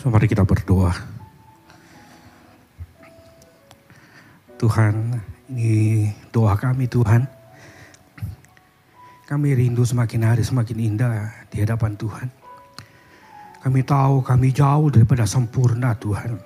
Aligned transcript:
So, 0.00 0.08
mari 0.08 0.24
kita 0.32 0.48
berdoa. 0.48 0.96
Tuhan, 4.56 5.20
ini 5.52 6.08
doa 6.32 6.56
kami 6.56 6.88
Tuhan. 6.88 7.28
Kami 9.28 9.48
rindu 9.52 9.84
semakin 9.84 10.24
hari 10.24 10.40
semakin 10.40 10.76
indah 10.80 11.28
di 11.52 11.60
hadapan 11.60 12.00
Tuhan. 12.00 12.32
Kami 13.60 13.80
tahu 13.84 14.24
kami 14.24 14.48
jauh 14.56 14.88
daripada 14.88 15.28
sempurna 15.28 15.92
Tuhan. 15.92 16.40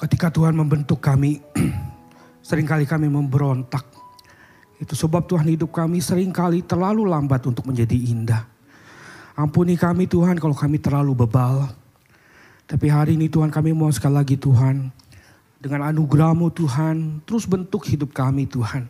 Ketika 0.00 0.32
Tuhan 0.32 0.56
membentuk 0.56 1.04
kami, 1.04 1.44
sering 2.48 2.64
kali 2.64 2.88
kami 2.88 3.12
memberontak. 3.12 3.84
Itu 4.80 4.96
sebab 4.96 5.28
Tuhan 5.28 5.44
hidup 5.44 5.76
kami 5.76 6.00
sering 6.00 6.32
kali 6.32 6.64
terlalu 6.64 7.04
lambat 7.04 7.44
untuk 7.44 7.68
menjadi 7.68 8.00
indah. 8.00 8.48
Ampuni 9.40 9.72
kami 9.72 10.04
Tuhan 10.04 10.36
kalau 10.36 10.52
kami 10.52 10.76
terlalu 10.76 11.24
bebal. 11.24 11.64
Tapi 12.68 12.92
hari 12.92 13.16
ini 13.16 13.32
Tuhan 13.32 13.48
kami 13.48 13.72
mau 13.72 13.88
sekali 13.88 14.20
lagi 14.20 14.36
Tuhan. 14.36 14.92
Dengan 15.56 15.88
anugerahmu 15.88 16.52
Tuhan, 16.52 17.24
terus 17.24 17.48
bentuk 17.48 17.88
hidup 17.88 18.12
kami 18.12 18.44
Tuhan. 18.44 18.84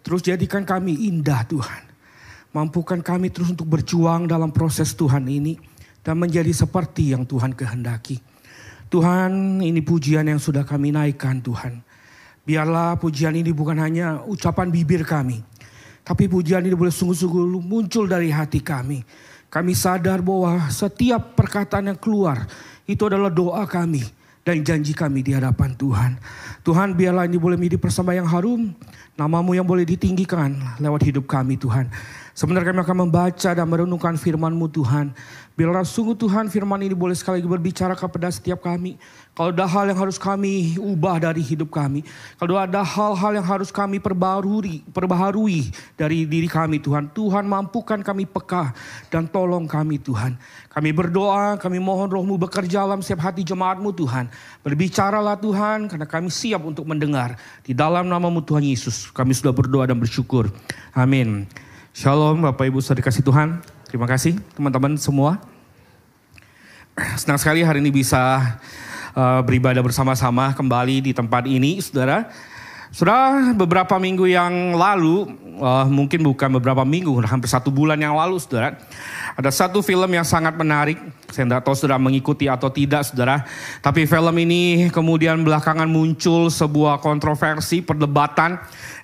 Terus 0.00 0.24
jadikan 0.24 0.64
kami 0.64 1.12
indah 1.12 1.44
Tuhan. 1.44 1.84
Mampukan 2.56 3.04
kami 3.04 3.28
terus 3.28 3.52
untuk 3.52 3.68
berjuang 3.68 4.24
dalam 4.24 4.56
proses 4.56 4.96
Tuhan 4.96 5.28
ini. 5.28 5.60
Dan 6.00 6.16
menjadi 6.16 6.48
seperti 6.48 7.12
yang 7.12 7.28
Tuhan 7.28 7.52
kehendaki. 7.52 8.24
Tuhan 8.88 9.60
ini 9.60 9.84
pujian 9.84 10.24
yang 10.24 10.40
sudah 10.40 10.64
kami 10.64 10.96
naikkan 10.96 11.44
Tuhan. 11.44 11.84
Biarlah 12.48 12.96
pujian 12.96 13.36
ini 13.36 13.52
bukan 13.52 13.76
hanya 13.84 14.24
ucapan 14.24 14.72
bibir 14.72 15.04
kami. 15.04 15.44
Tapi 16.04 16.24
pujian 16.28 16.64
ini 16.64 16.72
boleh 16.72 16.92
sungguh-sungguh 16.92 17.60
muncul 17.60 18.08
dari 18.08 18.32
hati 18.32 18.64
kami. 18.64 19.04
Kami 19.54 19.70
sadar 19.70 20.18
bahwa 20.18 20.66
setiap 20.66 21.38
perkataan 21.38 21.94
yang 21.94 21.98
keluar 22.02 22.50
itu 22.90 23.06
adalah 23.06 23.30
doa 23.30 23.62
kami 23.70 24.02
dan 24.42 24.66
janji 24.66 24.90
kami 24.90 25.22
di 25.22 25.30
hadapan 25.30 25.78
Tuhan. 25.78 26.18
Tuhan 26.66 26.98
biarlah 26.98 27.30
ini 27.30 27.38
boleh 27.38 27.54
menjadi 27.54 27.78
persembahan 27.78 28.26
yang 28.26 28.30
harum. 28.34 28.74
Namamu 29.14 29.54
yang 29.54 29.62
boleh 29.62 29.86
ditinggikan 29.86 30.58
lewat 30.82 31.06
hidup 31.06 31.30
kami 31.30 31.54
Tuhan. 31.54 31.86
Sebenarnya 32.34 32.74
kami 32.74 32.82
akan 32.82 32.98
membaca 33.06 33.50
dan 33.54 33.66
merenungkan 33.70 34.18
firman-Mu 34.18 34.66
Tuhan. 34.74 35.14
Biarlah 35.54 35.86
sungguh 35.86 36.18
Tuhan 36.18 36.50
firman 36.50 36.82
ini 36.82 36.90
boleh 36.90 37.14
sekali 37.14 37.38
lagi 37.38 37.46
berbicara 37.46 37.94
kepada 37.94 38.26
setiap 38.26 38.58
kami. 38.58 38.98
Kalau 39.38 39.54
ada 39.54 39.70
hal 39.70 39.94
yang 39.94 39.98
harus 40.02 40.18
kami 40.18 40.74
ubah 40.74 41.22
dari 41.22 41.38
hidup 41.46 41.70
kami. 41.70 42.02
Kalau 42.34 42.58
ada 42.58 42.82
hal-hal 42.82 43.38
yang 43.38 43.46
harus 43.46 43.70
kami 43.70 44.02
perbarui, 44.02 44.82
perbaharui 44.90 45.70
dari 45.94 46.26
diri 46.26 46.50
kami 46.50 46.82
Tuhan. 46.82 47.06
Tuhan 47.14 47.46
mampukan 47.46 48.02
kami 48.02 48.26
peka 48.26 48.74
dan 49.14 49.30
tolong 49.30 49.70
kami 49.70 50.02
Tuhan. 50.02 50.34
Kami 50.74 50.90
berdoa, 50.90 51.54
kami 51.54 51.78
mohon 51.78 52.10
rohmu 52.10 52.34
bekerja 52.34 52.82
dalam 52.82 52.98
setiap 52.98 53.30
hati 53.30 53.46
jemaatmu 53.46 53.94
Tuhan. 53.94 54.26
Berbicaralah 54.66 55.38
Tuhan 55.38 55.86
karena 55.86 56.06
kami 56.10 56.34
siap 56.34 56.66
untuk 56.66 56.82
mendengar. 56.82 57.38
Di 57.62 57.78
dalam 57.78 58.10
namamu 58.10 58.42
Tuhan 58.42 58.66
Yesus 58.66 59.14
kami 59.14 59.38
sudah 59.38 59.54
berdoa 59.54 59.86
dan 59.86 60.02
bersyukur. 60.02 60.50
Amin. 60.98 61.46
Shalom 61.94 62.42
Bapak 62.42 62.66
Ibu 62.66 62.82
sudah 62.82 62.98
dikasih 62.98 63.22
Tuhan. 63.22 63.62
Terima 63.86 64.10
kasih 64.10 64.34
teman-teman 64.58 64.98
semua. 64.98 65.38
Senang 67.14 67.38
sekali 67.38 67.62
hari 67.62 67.78
ini 67.78 67.94
bisa 67.94 68.18
uh, 69.14 69.38
beribadah 69.46 69.78
bersama-sama 69.78 70.50
kembali 70.58 71.06
di 71.06 71.14
tempat 71.14 71.46
ini, 71.46 71.78
saudara. 71.78 72.26
Sudah 72.90 73.54
beberapa 73.54 73.94
minggu 74.02 74.26
yang 74.26 74.74
lalu, 74.74 75.38
uh, 75.62 75.86
mungkin 75.86 76.26
bukan 76.26 76.58
beberapa 76.58 76.82
minggu, 76.82 77.14
hampir 77.30 77.46
satu 77.46 77.70
bulan 77.70 78.02
yang 78.02 78.18
lalu, 78.18 78.42
saudara. 78.42 78.74
Ada 79.38 79.54
satu 79.54 79.78
film 79.78 80.10
yang 80.10 80.26
sangat 80.26 80.58
menarik. 80.58 80.98
Saya 81.30 81.46
tidak 81.46 81.62
tahu 81.62 81.78
sudah 81.78 81.98
mengikuti 81.98 82.50
atau 82.50 82.74
tidak, 82.74 83.06
saudara. 83.06 83.46
Tapi 83.78 84.02
film 84.02 84.34
ini 84.42 84.90
kemudian 84.90 85.46
belakangan 85.46 85.86
muncul 85.86 86.50
sebuah 86.50 86.98
kontroversi, 86.98 87.86
perdebatan 87.86 88.58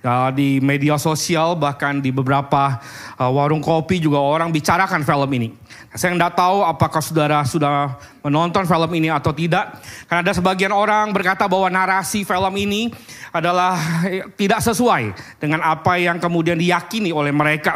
uh, 0.05 0.31
di 0.33 0.59
media 0.61 0.97
sosial, 0.97 1.57
bahkan 1.57 2.01
di 2.01 2.13
beberapa 2.13 2.81
uh, 3.21 3.31
warung 3.31 3.61
kopi 3.61 4.01
juga 4.01 4.21
orang 4.21 4.53
bicarakan 4.53 5.05
film 5.05 5.31
ini. 5.37 5.49
Saya 5.91 6.15
tidak 6.15 6.39
tahu 6.39 6.63
apakah 6.63 7.03
saudara 7.03 7.43
sudah 7.43 7.99
menonton 8.23 8.63
film 8.63 8.91
ini 8.95 9.11
atau 9.11 9.35
tidak. 9.35 9.83
Karena 10.07 10.23
ada 10.23 10.31
sebagian 10.31 10.71
orang 10.71 11.11
berkata 11.11 11.51
bahwa 11.51 11.67
narasi 11.67 12.23
film 12.23 12.55
ini 12.55 12.95
adalah 13.35 13.75
eh, 14.07 14.23
tidak 14.39 14.63
sesuai 14.63 15.11
dengan 15.43 15.67
apa 15.67 15.99
yang 15.99 16.23
kemudian 16.23 16.55
diyakini 16.55 17.11
oleh 17.11 17.35
mereka. 17.35 17.75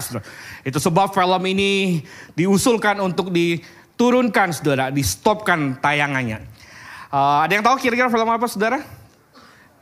Itu 0.63 0.79
sebab 0.79 1.11
film 1.11 1.43
ini 1.51 2.07
diusulkan 2.39 3.03
untuk 3.03 3.35
diturunkan 3.35 4.55
saudara, 4.55 4.95
di 4.95 5.03
stopkan 5.03 5.83
tayangannya. 5.83 6.39
Uh, 7.11 7.47
ada 7.47 7.51
yang 7.51 7.67
tahu 7.67 7.79
kira-kira 7.83 8.11
film 8.11 8.31
apa 8.31 8.47
saudara? 8.47 8.79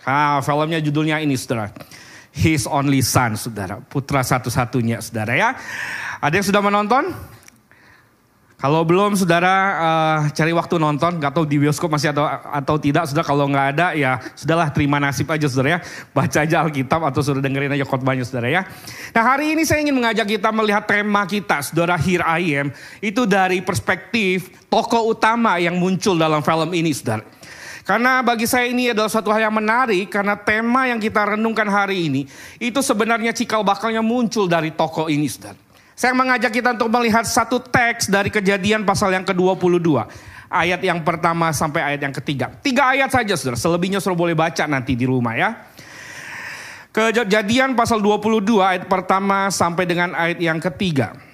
Ah, 0.08 0.41
filmnya 0.41 0.81
judulnya 0.81 1.20
ini 1.20 1.36
saudara. 1.36 1.69
His 2.32 2.65
Only 2.65 3.04
Son, 3.04 3.37
saudara. 3.37 3.78
Putra 3.78 4.25
satu-satunya, 4.25 5.04
saudara 5.04 5.37
ya. 5.37 5.50
Ada 6.19 6.41
yang 6.41 6.47
sudah 6.48 6.62
menonton? 6.65 7.12
Kalau 8.62 8.87
belum, 8.87 9.19
saudara 9.19 9.54
uh, 9.75 10.19
cari 10.31 10.54
waktu 10.54 10.78
nonton. 10.78 11.19
Gak 11.19 11.34
tahu 11.34 11.50
di 11.50 11.59
bioskop 11.59 11.91
masih 11.91 12.15
atau 12.15 12.31
atau 12.31 12.78
tidak. 12.78 13.10
Sudah 13.10 13.26
kalau 13.26 13.50
nggak 13.50 13.66
ada, 13.75 13.91
ya 13.98 14.22
sudahlah 14.38 14.70
terima 14.70 15.03
nasib 15.03 15.26
aja, 15.34 15.50
saudara 15.50 15.76
ya. 15.76 15.78
Baca 16.15 16.38
aja 16.47 16.62
Alkitab 16.62 17.03
atau 17.10 17.26
sudah 17.26 17.43
dengerin 17.43 17.75
aja 17.75 17.82
khotbahnya, 17.82 18.22
saudara 18.22 18.54
ya. 18.54 18.62
Nah 19.10 19.22
hari 19.26 19.59
ini 19.59 19.66
saya 19.66 19.82
ingin 19.82 19.99
mengajak 19.99 20.31
kita 20.31 20.54
melihat 20.54 20.87
tema 20.87 21.26
kita, 21.26 21.59
saudara 21.59 21.99
Here 21.99 22.22
I 22.22 22.62
Am. 22.62 22.70
Itu 23.03 23.26
dari 23.26 23.66
perspektif 23.66 24.54
tokoh 24.70 25.10
utama 25.10 25.59
yang 25.59 25.75
muncul 25.82 26.14
dalam 26.14 26.38
film 26.47 26.70
ini, 26.70 26.94
saudara. 26.94 27.41
Karena 27.82 28.22
bagi 28.22 28.47
saya 28.47 28.70
ini 28.70 28.94
adalah 28.94 29.10
suatu 29.10 29.34
hal 29.34 29.50
yang 29.50 29.54
menarik 29.59 30.06
karena 30.06 30.38
tema 30.38 30.87
yang 30.87 31.03
kita 31.03 31.34
renungkan 31.34 31.66
hari 31.66 32.06
ini 32.06 32.22
itu 32.62 32.78
sebenarnya 32.78 33.34
cikal 33.34 33.66
bakalnya 33.66 33.98
muncul 33.98 34.47
dari 34.47 34.70
tokoh 34.70 35.10
ini, 35.10 35.26
saudara. 35.26 35.59
Saya 35.98 36.15
mengajak 36.15 36.50
kita 36.54 36.78
untuk 36.78 36.91
melihat 36.94 37.26
satu 37.26 37.59
teks 37.59 38.09
dari 38.09 38.31
kejadian 38.31 38.87
pasal 38.87 39.10
yang 39.12 39.26
ke-22. 39.26 40.03
Ayat 40.53 40.81
yang 40.84 41.00
pertama 41.03 41.50
sampai 41.50 41.94
ayat 41.94 42.00
yang 42.06 42.15
ketiga. 42.15 42.54
Tiga 42.62 42.93
ayat 42.94 43.10
saja 43.10 43.34
saudara, 43.34 43.59
selebihnya 43.59 43.99
sudah 43.99 44.19
boleh 44.19 44.37
baca 44.37 44.62
nanti 44.70 44.94
di 44.94 45.03
rumah 45.03 45.34
ya. 45.34 45.50
Kejadian 46.93 47.72
pasal 47.72 48.04
22 48.04 48.60
ayat 48.60 48.84
pertama 48.84 49.49
sampai 49.49 49.88
dengan 49.88 50.12
ayat 50.12 50.38
yang 50.38 50.60
ketiga. 50.60 51.31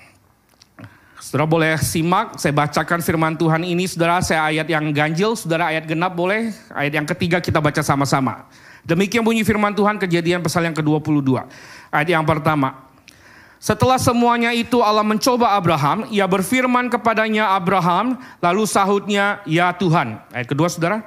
Saudara 1.19 1.51
boleh 1.51 1.75
simak, 1.83 2.39
saya 2.39 2.55
bacakan 2.55 3.03
firman 3.03 3.35
Tuhan 3.35 3.67
ini, 3.67 3.91
saudara 3.91 4.23
saya 4.23 4.55
ayat 4.55 4.71
yang 4.71 4.87
ganjil, 4.95 5.35
saudara 5.35 5.75
ayat 5.75 5.83
genap 5.83 6.15
boleh, 6.15 6.55
ayat 6.71 6.95
yang 6.95 7.07
ketiga 7.11 7.43
kita 7.43 7.59
baca 7.59 7.83
sama-sama. 7.83 8.47
Demikian 8.87 9.27
bunyi 9.27 9.43
firman 9.43 9.75
Tuhan 9.75 9.99
kejadian 9.99 10.47
pasal 10.47 10.71
yang 10.71 10.79
ke-22. 10.79 11.43
Ayat 11.91 12.09
yang 12.09 12.23
pertama. 12.23 12.87
Setelah 13.59 13.99
semuanya 13.99 14.55
itu 14.55 14.79
Allah 14.79 15.03
mencoba 15.03 15.59
Abraham, 15.59 16.07
ia 16.15 16.23
berfirman 16.31 16.87
kepadanya 16.87 17.51
Abraham, 17.59 18.15
lalu 18.39 18.63
sahutnya, 18.71 19.43
ya 19.43 19.75
Tuhan. 19.75 20.23
Ayat 20.31 20.47
kedua 20.47 20.71
saudara. 20.71 21.03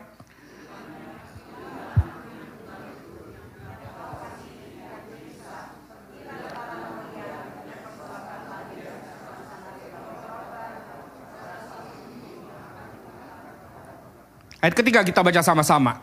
Ayat 14.62 14.78
ketiga 14.78 15.02
kita 15.02 15.26
baca 15.26 15.42
sama-sama. 15.42 15.98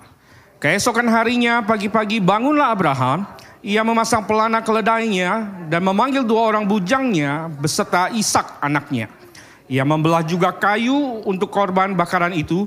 Keesokan 0.58 1.06
harinya 1.06 1.62
pagi-pagi 1.62 2.18
bangunlah 2.18 2.74
Abraham, 2.74 3.22
ia 3.62 3.86
memasang 3.86 4.26
pelana 4.26 4.58
keledainya 4.66 5.46
dan 5.70 5.78
memanggil 5.86 6.26
dua 6.26 6.50
orang 6.50 6.66
bujangnya 6.66 7.46
beserta 7.46 8.10
Ishak 8.10 8.58
anaknya. 8.58 9.06
Ia 9.70 9.86
membelah 9.86 10.26
juga 10.26 10.50
kayu 10.50 11.22
untuk 11.22 11.54
korban 11.54 11.94
bakaran 11.94 12.34
itu 12.34 12.66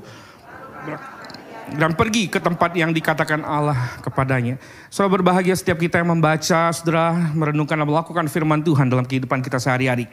dan 1.76 1.92
pergi 1.92 2.32
ke 2.32 2.40
tempat 2.40 2.72
yang 2.72 2.88
dikatakan 2.96 3.44
Allah 3.44 4.00
kepadanya. 4.00 4.56
Saudara 4.88 5.20
berbahagia 5.20 5.52
setiap 5.52 5.76
kita 5.76 6.00
yang 6.00 6.08
membaca, 6.08 6.72
saudara 6.72 7.12
merenungkan 7.36 7.76
dan 7.76 7.84
melakukan 7.84 8.32
firman 8.32 8.64
Tuhan 8.64 8.88
dalam 8.88 9.04
kehidupan 9.04 9.44
kita 9.44 9.60
sehari-hari. 9.60 10.08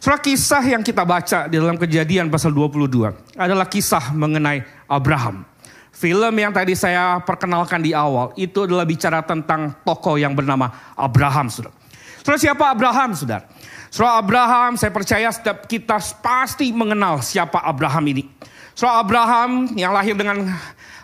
Saudara 0.00 0.24
kisah 0.24 0.64
yang 0.64 0.80
kita 0.80 1.04
baca 1.04 1.44
di 1.44 1.60
dalam 1.60 1.76
kejadian 1.76 2.32
pasal 2.32 2.56
22 2.56 3.36
adalah 3.36 3.68
kisah 3.68 4.16
mengenai 4.16 4.64
Abraham. 4.88 5.44
Film 5.92 6.32
yang 6.40 6.56
tadi 6.56 6.72
saya 6.72 7.20
perkenalkan 7.20 7.84
di 7.84 7.92
awal 7.92 8.32
itu 8.32 8.64
adalah 8.64 8.88
bicara 8.88 9.20
tentang 9.20 9.76
tokoh 9.84 10.16
yang 10.16 10.32
bernama 10.32 10.72
Abraham, 10.96 11.52
saudara. 11.52 11.76
Saudara 12.24 12.40
siapa 12.40 12.64
Abraham, 12.72 13.12
saudara? 13.12 13.44
Saudara 13.92 14.24
Abraham, 14.24 14.80
saya 14.80 14.88
percaya 14.88 15.28
setiap 15.28 15.68
kita 15.68 16.00
pasti 16.24 16.72
mengenal 16.72 17.20
siapa 17.20 17.60
Abraham 17.60 18.08
ini. 18.08 18.24
Saudara 18.72 19.04
Abraham 19.04 19.68
yang 19.76 19.92
lahir 19.92 20.16
dengan 20.16 20.48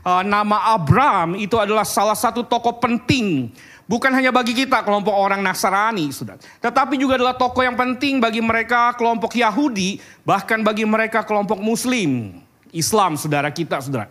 uh, 0.09 0.25
nama 0.25 0.73
Abraham 0.73 1.37
itu 1.37 1.61
adalah 1.61 1.85
salah 1.85 2.17
satu 2.17 2.49
tokoh 2.49 2.81
penting 2.81 3.53
Bukan 3.87 4.11
hanya 4.11 4.35
bagi 4.35 4.51
kita 4.51 4.83
kelompok 4.83 5.15
orang 5.15 5.39
Nasrani, 5.47 6.11
saudara. 6.11 6.43
Tetapi 6.43 6.99
juga 6.99 7.23
adalah 7.23 7.39
tokoh 7.39 7.63
yang 7.63 7.79
penting 7.79 8.19
bagi 8.19 8.43
mereka 8.43 8.91
kelompok 8.99 9.39
Yahudi, 9.39 10.03
bahkan 10.27 10.59
bagi 10.67 10.83
mereka 10.83 11.23
kelompok 11.23 11.63
Muslim. 11.63 12.43
Islam, 12.75 13.15
saudara 13.15 13.47
kita, 13.55 13.79
saudara. 13.79 14.11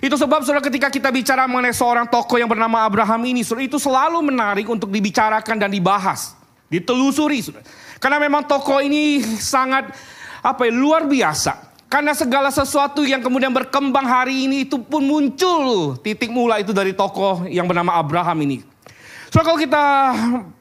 Itu 0.00 0.16
sebab 0.16 0.40
saudara 0.40 0.64
ketika 0.64 0.88
kita 0.88 1.12
bicara 1.12 1.44
mengenai 1.44 1.76
seorang 1.76 2.08
tokoh 2.08 2.40
yang 2.40 2.48
bernama 2.48 2.80
Abraham 2.88 3.20
ini, 3.28 3.44
saudara 3.44 3.68
itu 3.68 3.76
selalu 3.76 4.24
menarik 4.24 4.64
untuk 4.64 4.88
dibicarakan 4.88 5.60
dan 5.60 5.68
dibahas, 5.68 6.32
ditelusuri, 6.72 7.44
saudara. 7.44 7.68
Karena 8.00 8.16
memang 8.16 8.48
tokoh 8.48 8.80
ini 8.80 9.20
sangat 9.36 9.92
apa 10.40 10.64
ya, 10.64 10.72
luar 10.72 11.04
biasa. 11.04 11.68
Karena 11.92 12.16
segala 12.16 12.48
sesuatu 12.48 13.04
yang 13.04 13.20
kemudian 13.20 13.52
berkembang 13.52 14.08
hari 14.08 14.48
ini 14.48 14.64
itu 14.64 14.80
pun 14.80 15.04
muncul 15.04 15.98
titik 16.00 16.32
mula 16.32 16.56
itu 16.62 16.72
dari 16.72 16.96
tokoh 16.96 17.44
yang 17.50 17.68
bernama 17.68 18.00
Abraham 18.00 18.48
ini. 18.48 18.69
So 19.30 19.46
kalau 19.46 19.54
kita 19.62 19.82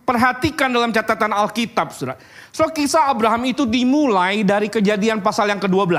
perhatikan 0.06 0.69
dalam 0.69 0.94
catatan 0.94 1.33
Alkitab, 1.33 1.89
saudara. 1.89 2.21
So 2.54 2.69
kisah 2.69 3.10
Abraham 3.10 3.50
itu 3.50 3.66
dimulai 3.66 4.45
dari 4.45 4.69
kejadian 4.69 5.25
pasal 5.25 5.50
yang 5.50 5.57
ke-12. 5.57 5.89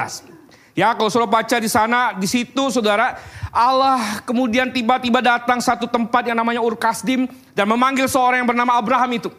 Ya, 0.78 0.94
kalau 0.94 1.10
saudara 1.10 1.42
baca 1.42 1.56
di 1.58 1.66
sana, 1.66 2.14
di 2.14 2.30
situ 2.30 2.70
saudara, 2.70 3.18
Allah 3.50 4.22
kemudian 4.22 4.70
tiba-tiba 4.70 5.18
datang 5.18 5.58
satu 5.58 5.90
tempat 5.90 6.30
yang 6.30 6.38
namanya 6.38 6.62
Ur 6.62 6.78
Kasdim 6.78 7.26
dan 7.58 7.66
memanggil 7.66 8.06
seorang 8.06 8.46
yang 8.46 8.48
bernama 8.54 8.78
Abraham 8.78 9.10
itu. 9.18 9.30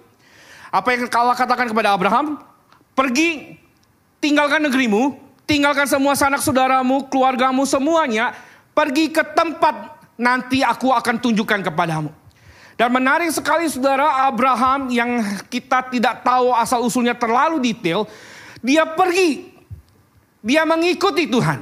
Apa 0.68 0.92
yang 0.92 1.08
Allah 1.16 1.36
katakan 1.40 1.72
kepada 1.72 1.96
Abraham? 1.96 2.36
Pergi, 2.92 3.56
tinggalkan 4.20 4.60
negerimu, 4.68 5.16
tinggalkan 5.48 5.88
semua 5.88 6.20
sanak 6.20 6.44
saudaramu, 6.44 7.08
keluargamu, 7.08 7.64
semuanya. 7.64 8.36
Pergi 8.76 9.08
ke 9.08 9.24
tempat 9.24 10.04
nanti 10.20 10.64
aku 10.64 10.92
akan 10.92 11.16
tunjukkan 11.16 11.72
kepadamu. 11.72 12.21
Dan 12.82 12.90
menarik 12.90 13.30
sekali 13.30 13.70
saudara 13.70 14.26
Abraham 14.26 14.90
yang 14.90 15.22
kita 15.54 15.86
tidak 15.94 16.26
tahu 16.26 16.50
asal 16.50 16.82
usulnya 16.82 17.14
terlalu 17.14 17.62
detail. 17.62 18.10
Dia 18.58 18.90
pergi 18.90 19.54
dia 20.42 20.66
mengikuti 20.66 21.30
Tuhan. 21.30 21.62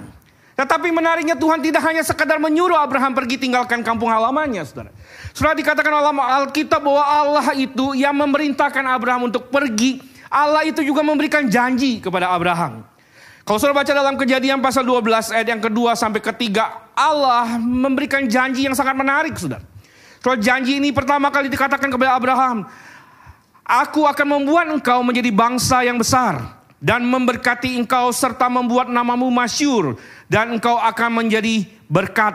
Tetapi 0.56 0.88
menariknya 0.95 1.36
Tuhan 1.36 1.60
tidak 1.60 1.83
hanya 1.83 2.07
sekadar 2.07 2.39
menyuruh 2.39 2.80
Abraham 2.80 3.12
pergi 3.12 3.36
tinggalkan 3.36 3.83
kampung 3.83 4.07
halamannya, 4.07 4.63
saudara. 4.63 4.95
Sudah 5.36 5.51
dikatakan 5.60 5.92
dalam 5.92 6.16
Alkitab 6.24 6.80
bahwa 6.88 7.04
Allah 7.04 7.51
itu 7.60 8.00
yang 8.00 8.15
memerintahkan 8.15 8.88
Abraham 8.88 9.27
untuk 9.27 9.51
pergi. 9.51 10.00
Allah 10.31 10.63
itu 10.63 10.80
juga 10.88 11.04
memberikan 11.04 11.51
janji 11.51 12.00
kepada 12.00 12.31
Abraham. 12.31 12.88
Kalau 13.44 13.60
saudara 13.60 13.83
baca 13.83 13.92
dalam 13.92 14.15
kejadian 14.15 14.63
pasal 14.63 14.88
12 14.88 15.36
ayat 15.36 15.48
yang 15.51 15.60
kedua 15.60 16.00
sampai 16.00 16.24
ketiga. 16.24 16.88
Allah 16.95 17.60
memberikan 17.60 18.24
janji 18.24 18.63
yang 18.63 18.75
sangat 18.75 18.95
menarik, 18.95 19.36
saudara. 19.36 19.78
Kalau 20.19 20.36
janji 20.36 20.83
ini 20.83 20.92
pertama 20.92 21.31
kali 21.31 21.48
dikatakan 21.48 21.88
kepada 21.88 22.19
Abraham. 22.19 22.68
Aku 23.63 24.04
akan 24.04 24.27
membuat 24.39 24.68
engkau 24.68 25.00
menjadi 25.06 25.30
bangsa 25.30 25.86
yang 25.86 26.01
besar 26.01 26.57
dan 26.81 27.06
memberkati 27.06 27.77
engkau 27.77 28.10
serta 28.10 28.50
membuat 28.50 28.89
namamu 28.89 29.30
masyur 29.30 30.00
dan 30.25 30.57
engkau 30.57 30.75
akan 30.75 31.24
menjadi 31.24 31.69
berkat. 31.86 32.33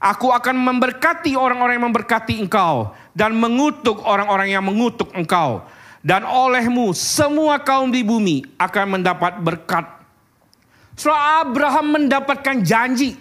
Aku 0.00 0.32
akan 0.32 0.56
memberkati 0.56 1.36
orang-orang 1.36 1.80
yang 1.80 1.86
memberkati 1.92 2.34
engkau 2.40 2.92
dan 3.16 3.32
mengutuk 3.36 4.04
orang-orang 4.04 4.52
yang 4.52 4.64
mengutuk 4.64 5.12
engkau. 5.14 5.64
Dan 6.04 6.28
olehmu 6.28 6.92
semua 6.92 7.56
kaum 7.64 7.88
di 7.88 8.04
bumi 8.04 8.44
akan 8.60 9.00
mendapat 9.00 9.40
berkat. 9.40 9.88
Setelah 10.92 11.40
Abraham 11.48 11.86
mendapatkan 11.96 12.60
janji 12.60 13.16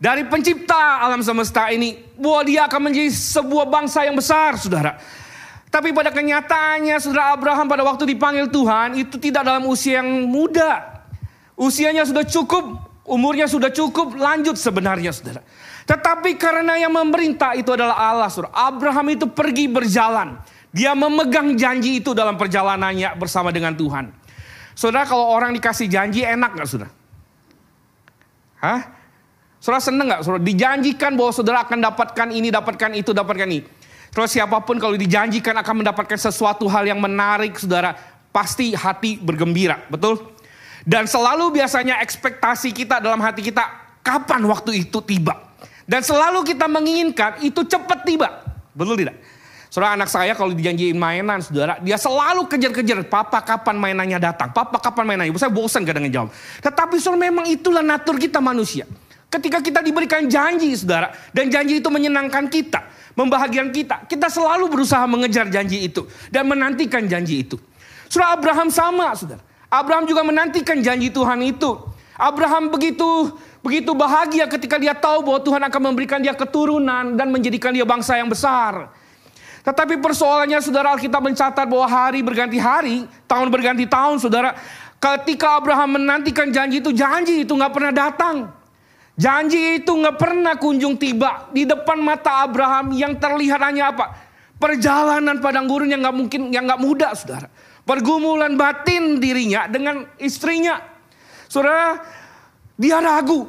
dari 0.00 0.24
pencipta 0.24 1.04
alam 1.04 1.20
semesta 1.20 1.68
ini 1.68 2.00
bahwa 2.16 2.40
dia 2.48 2.64
akan 2.64 2.88
menjadi 2.88 3.12
sebuah 3.12 3.68
bangsa 3.68 4.08
yang 4.08 4.16
besar, 4.16 4.56
saudara. 4.56 4.96
Tapi 5.68 5.92
pada 5.92 6.08
kenyataannya 6.08 6.96
saudara 6.96 7.36
Abraham 7.36 7.68
pada 7.68 7.84
waktu 7.84 8.08
dipanggil 8.08 8.48
Tuhan 8.48 8.96
itu 8.96 9.20
tidak 9.20 9.44
dalam 9.44 9.68
usia 9.68 10.00
yang 10.00 10.24
muda. 10.24 11.04
Usianya 11.52 12.08
sudah 12.08 12.24
cukup, 12.24 12.80
umurnya 13.04 13.44
sudah 13.44 13.68
cukup 13.68 14.16
lanjut 14.16 14.56
sebenarnya 14.56 15.12
saudara. 15.12 15.44
Tetapi 15.84 16.40
karena 16.40 16.80
yang 16.80 16.96
memerintah 16.96 17.52
itu 17.52 17.68
adalah 17.76 18.00
Allah 18.00 18.32
saudara. 18.32 18.56
Abraham 18.56 19.04
itu 19.12 19.28
pergi 19.28 19.68
berjalan. 19.68 20.40
Dia 20.72 20.96
memegang 20.96 21.60
janji 21.60 22.00
itu 22.00 22.16
dalam 22.16 22.40
perjalanannya 22.40 23.20
bersama 23.20 23.52
dengan 23.52 23.76
Tuhan. 23.76 24.08
Saudara 24.72 25.04
kalau 25.04 25.28
orang 25.28 25.52
dikasih 25.52 25.92
janji 25.92 26.24
enak 26.24 26.56
gak 26.56 26.66
saudara? 26.72 26.92
Hah? 28.64 28.99
Saudara 29.60 29.84
seneng 29.84 30.08
gak 30.08 30.20
saudara? 30.24 30.40
Dijanjikan 30.40 31.12
bahwa 31.20 31.30
saudara 31.36 31.58
akan 31.68 31.78
dapatkan 31.84 32.28
ini, 32.32 32.48
dapatkan 32.48 32.90
itu, 32.96 33.12
dapatkan 33.12 33.44
ini. 33.44 33.60
Terus 34.10 34.32
siapa 34.32 34.58
pun 34.64 34.80
kalau 34.80 34.96
dijanjikan 34.96 35.54
akan 35.60 35.84
mendapatkan 35.84 36.16
sesuatu 36.18 36.66
hal 36.66 36.88
yang 36.88 36.98
menarik, 36.98 37.54
saudara, 37.60 37.94
pasti 38.32 38.72
hati 38.72 39.20
bergembira, 39.20 39.84
betul? 39.92 40.32
Dan 40.82 41.04
selalu 41.04 41.60
biasanya 41.60 42.00
ekspektasi 42.00 42.72
kita 42.72 43.04
dalam 43.04 43.20
hati 43.20 43.44
kita, 43.44 43.62
kapan 44.00 44.42
waktu 44.48 44.88
itu 44.88 44.98
tiba? 45.04 45.36
Dan 45.84 46.00
selalu 46.00 46.42
kita 46.42 46.64
menginginkan 46.64 47.44
itu 47.44 47.60
cepat 47.68 48.02
tiba, 48.08 48.40
betul 48.72 48.96
tidak? 48.96 49.20
Saudara 49.70 49.94
anak 49.94 50.10
saya 50.10 50.34
kalau 50.34 50.50
dijanjiin 50.50 50.98
mainan, 50.98 51.38
saudara, 51.38 51.78
dia 51.78 51.94
selalu 51.94 52.50
kejar-kejar, 52.50 53.06
papa 53.06 53.38
kapan 53.38 53.78
mainannya 53.78 54.18
datang, 54.18 54.50
papa 54.50 54.82
kapan 54.82 55.14
mainannya. 55.14 55.36
Saya 55.38 55.54
bosan 55.54 55.86
kadang 55.86 56.10
jawab. 56.10 56.34
Tetapi 56.58 56.98
saudara 56.98 57.30
memang 57.30 57.46
itulah 57.46 57.84
natur 57.84 58.18
kita 58.18 58.42
manusia. 58.42 58.82
Ketika 59.30 59.62
kita 59.62 59.78
diberikan 59.78 60.26
janji, 60.26 60.74
saudara, 60.74 61.14
dan 61.30 61.46
janji 61.46 61.78
itu 61.78 61.86
menyenangkan 61.86 62.50
kita, 62.50 62.82
membahagiakan 63.14 63.70
kita. 63.70 63.96
Kita 64.10 64.26
selalu 64.26 64.66
berusaha 64.66 65.06
mengejar 65.06 65.46
janji 65.46 65.86
itu 65.86 66.02
dan 66.34 66.50
menantikan 66.50 67.06
janji 67.06 67.46
itu. 67.46 67.54
Surah 68.10 68.34
Abraham 68.34 68.74
sama, 68.74 69.14
Saudara. 69.14 69.38
Abraham 69.70 70.10
juga 70.10 70.26
menantikan 70.26 70.82
janji 70.82 71.14
Tuhan 71.14 71.38
itu. 71.46 71.78
Abraham 72.18 72.74
begitu 72.74 73.30
begitu 73.62 73.94
bahagia 73.94 74.50
ketika 74.50 74.82
dia 74.82 74.98
tahu 74.98 75.22
bahwa 75.22 75.40
Tuhan 75.46 75.62
akan 75.62 75.80
memberikan 75.94 76.18
dia 76.18 76.34
keturunan 76.34 77.14
dan 77.14 77.30
menjadikan 77.30 77.70
dia 77.70 77.86
bangsa 77.86 78.18
yang 78.18 78.26
besar. 78.26 78.90
Tetapi 79.62 80.02
persoalannya 80.02 80.58
saudara 80.58 80.98
Alkitab 80.98 81.22
mencatat 81.22 81.70
bahwa 81.70 81.86
hari 81.86 82.18
berganti 82.26 82.58
hari, 82.58 83.06
tahun 83.30 83.46
berganti 83.46 83.86
tahun 83.86 84.18
saudara. 84.18 84.58
Ketika 84.98 85.62
Abraham 85.62 86.02
menantikan 86.02 86.50
janji 86.50 86.82
itu, 86.82 86.90
janji 86.90 87.46
itu 87.46 87.52
nggak 87.54 87.72
pernah 87.72 87.94
datang. 87.94 88.36
Janji 89.18 89.82
itu 89.82 89.90
nggak 89.90 90.16
pernah 90.16 90.54
kunjung 90.56 90.96
tiba 90.96 91.50
di 91.50 91.66
depan 91.66 91.98
mata 92.00 92.46
Abraham 92.46 92.94
yang 92.94 93.18
terlihat 93.18 93.60
hanya 93.60 93.92
apa? 93.92 94.16
Perjalanan 94.60 95.40
padang 95.40 95.64
gurun 95.64 95.88
yang 95.88 96.04
nggak 96.04 96.16
mungkin, 96.16 96.40
yang 96.52 96.68
nggak 96.68 96.80
mudah, 96.80 97.12
saudara. 97.16 97.48
Pergumulan 97.84 98.54
batin 98.54 99.18
dirinya 99.18 99.66
dengan 99.66 100.04
istrinya, 100.20 100.78
saudara. 101.48 102.00
Dia 102.80 102.96
ragu. 102.96 103.44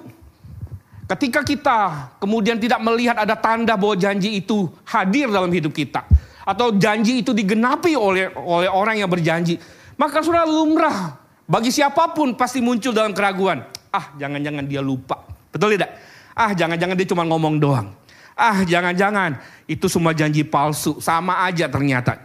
Ketika 1.08 1.44
kita 1.44 1.80
kemudian 2.20 2.60
tidak 2.60 2.80
melihat 2.84 3.20
ada 3.20 3.36
tanda 3.36 3.76
bahwa 3.76 3.96
janji 3.96 4.40
itu 4.40 4.68
hadir 4.88 5.28
dalam 5.28 5.52
hidup 5.52 5.72
kita, 5.72 6.04
atau 6.44 6.76
janji 6.76 7.24
itu 7.24 7.32
digenapi 7.32 7.96
oleh 7.96 8.32
oleh 8.36 8.68
orang 8.68 9.00
yang 9.00 9.08
berjanji, 9.08 9.56
maka 9.96 10.20
saudara 10.20 10.48
lumrah 10.48 11.16
bagi 11.48 11.72
siapa 11.72 12.12
pun 12.12 12.36
pasti 12.36 12.64
muncul 12.64 12.92
dalam 12.92 13.16
keraguan. 13.16 13.64
Ah, 13.92 14.16
jangan-jangan 14.16 14.68
dia 14.68 14.80
lupa. 14.80 15.31
Betul 15.52 15.76
tidak? 15.76 15.92
Ah 16.32 16.56
jangan-jangan 16.56 16.96
dia 16.96 17.08
cuma 17.08 17.24
ngomong 17.28 17.60
doang. 17.60 17.92
Ah 18.34 18.64
jangan-jangan 18.64 19.38
itu 19.68 19.86
semua 19.92 20.16
janji 20.16 20.48
palsu. 20.48 20.98
Sama 21.04 21.44
aja 21.46 21.68
ternyata. 21.68 22.18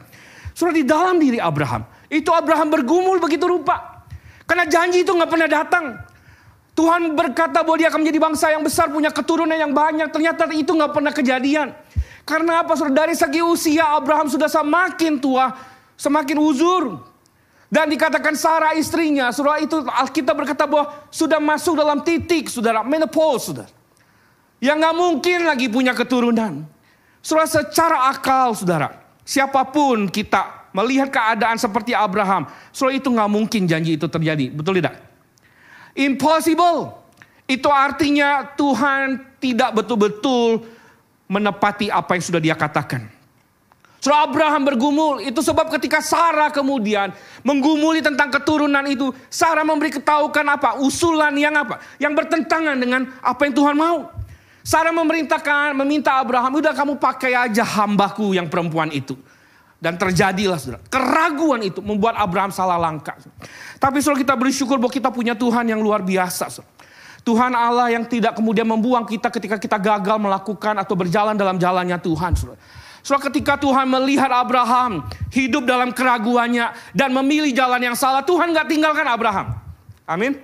Sudah 0.57 0.73
di 0.73 0.87
dalam 0.87 1.21
diri 1.21 1.37
Abraham. 1.37 1.85
Itu 2.09 2.33
Abraham 2.33 2.73
bergumul 2.73 3.21
begitu 3.21 3.45
rupa. 3.45 4.07
Karena 4.47 4.65
janji 4.65 5.03
itu 5.03 5.11
nggak 5.13 5.29
pernah 5.29 5.51
datang. 5.51 5.85
Tuhan 6.77 7.17
berkata 7.17 7.65
bahwa 7.65 7.77
dia 7.81 7.89
akan 7.89 8.05
menjadi 8.05 8.21
bangsa 8.21 8.47
yang 8.53 8.61
besar, 8.61 8.93
punya 8.93 9.09
keturunan 9.11 9.57
yang 9.57 9.73
banyak. 9.73 10.13
Ternyata 10.13 10.47
itu 10.55 10.71
nggak 10.77 10.93
pernah 10.93 11.13
kejadian. 11.13 11.73
Karena 12.23 12.63
apa? 12.63 12.77
Sudah 12.77 12.95
dari 13.07 13.17
segi 13.17 13.41
usia 13.41 13.97
Abraham 13.97 14.29
sudah 14.29 14.47
semakin 14.47 15.19
tua, 15.19 15.57
semakin 15.97 16.37
uzur. 16.37 17.16
Dan 17.77 17.93
dikatakan 17.93 18.33
Sarah 18.33 18.73
istrinya, 18.73 19.29
surah 19.29 19.61
itu 19.61 19.85
Alkitab 19.85 20.33
berkata 20.33 20.65
bahwa 20.65 20.97
sudah 21.13 21.37
masuk 21.37 21.77
dalam 21.77 22.01
titik, 22.01 22.49
saudara, 22.49 22.81
menopause, 22.81 23.53
saudara. 23.53 23.69
Yang 24.65 24.77
nggak 24.81 24.97
mungkin 24.97 25.39
lagi 25.45 25.69
punya 25.69 25.93
keturunan. 25.93 26.65
Saudara 27.21 27.45
secara 27.45 28.09
akal, 28.09 28.57
saudara, 28.57 28.97
siapa 29.29 29.61
pun 29.69 30.09
kita 30.09 30.73
melihat 30.73 31.13
keadaan 31.13 31.61
seperti 31.61 31.93
Abraham, 31.93 32.49
saudara 32.73 32.97
itu 32.97 33.13
nggak 33.13 33.29
mungkin 33.29 33.69
janji 33.69 34.01
itu 34.01 34.09
terjadi, 34.09 34.57
betul 34.57 34.81
tidak? 34.81 34.97
Impossible. 35.93 36.97
Itu 37.45 37.69
artinya 37.69 38.57
Tuhan 38.57 39.37
tidak 39.37 39.77
betul-betul 39.77 40.65
menepati 41.29 41.93
apa 41.93 42.17
yang 42.17 42.25
sudah 42.25 42.41
dia 42.41 42.57
katakan. 42.57 43.16
Surah 44.07 44.23
Abraham 44.23 44.63
bergumul. 44.63 45.19
Itu 45.19 45.43
sebab 45.43 45.67
ketika 45.67 45.99
Sarah 45.99 46.55
kemudian 46.55 47.11
menggumuli 47.43 47.99
tentang 47.99 48.31
keturunan 48.31 48.87
itu. 48.87 49.11
Sarah 49.27 49.67
memberi 49.67 49.91
ketahukan 49.91 50.47
apa? 50.47 50.79
Usulan 50.79 51.35
yang 51.35 51.59
apa? 51.59 51.83
Yang 51.99 52.15
bertentangan 52.23 52.79
dengan 52.79 53.11
apa 53.19 53.51
yang 53.51 53.55
Tuhan 53.59 53.75
mau. 53.75 54.07
Sarah 54.63 54.95
memerintahkan, 54.95 55.75
meminta 55.75 56.23
Abraham, 56.23 56.55
udah 56.55 56.71
kamu 56.71 57.03
pakai 57.03 57.35
aja 57.35 57.67
hambaku 57.67 58.39
yang 58.39 58.47
perempuan 58.47 58.95
itu. 58.95 59.19
Dan 59.83 59.99
terjadilah 59.99 60.63
saudara. 60.63 60.87
Keraguan 60.87 61.67
itu 61.67 61.83
membuat 61.83 62.15
Abraham 62.15 62.55
salah 62.55 62.79
langkah. 62.79 63.19
Tapi 63.83 63.99
saudara 63.99 64.23
kita 64.23 64.35
bersyukur 64.39 64.79
bahwa 64.79 64.95
kita 64.95 65.11
punya 65.11 65.35
Tuhan 65.35 65.67
yang 65.67 65.83
luar 65.83 66.07
biasa. 66.07 66.47
Saudara. 66.47 66.71
Tuhan 67.27 67.59
Allah 67.59 67.91
yang 67.91 68.07
tidak 68.07 68.39
kemudian 68.39 68.71
membuang 68.71 69.03
kita 69.03 69.35
ketika 69.35 69.59
kita 69.59 69.83
gagal 69.83 70.15
melakukan 70.23 70.79
atau 70.79 70.95
berjalan 70.95 71.35
dalam 71.35 71.59
jalannya 71.59 71.99
Tuhan. 71.99 72.39
Saudara, 72.39 72.55
ketika 73.07 73.55
Tuhan 73.55 73.87
melihat 73.87 74.27
Abraham 74.35 75.07
hidup 75.31 75.63
dalam 75.63 75.95
keraguannya 75.95 76.75
dan 76.91 77.15
memilih 77.15 77.55
jalan 77.55 77.79
yang 77.79 77.95
salah, 77.95 78.27
Tuhan 78.27 78.51
gak 78.51 78.67
tinggalkan 78.67 79.07
Abraham. 79.07 79.55
Amin. 80.11 80.35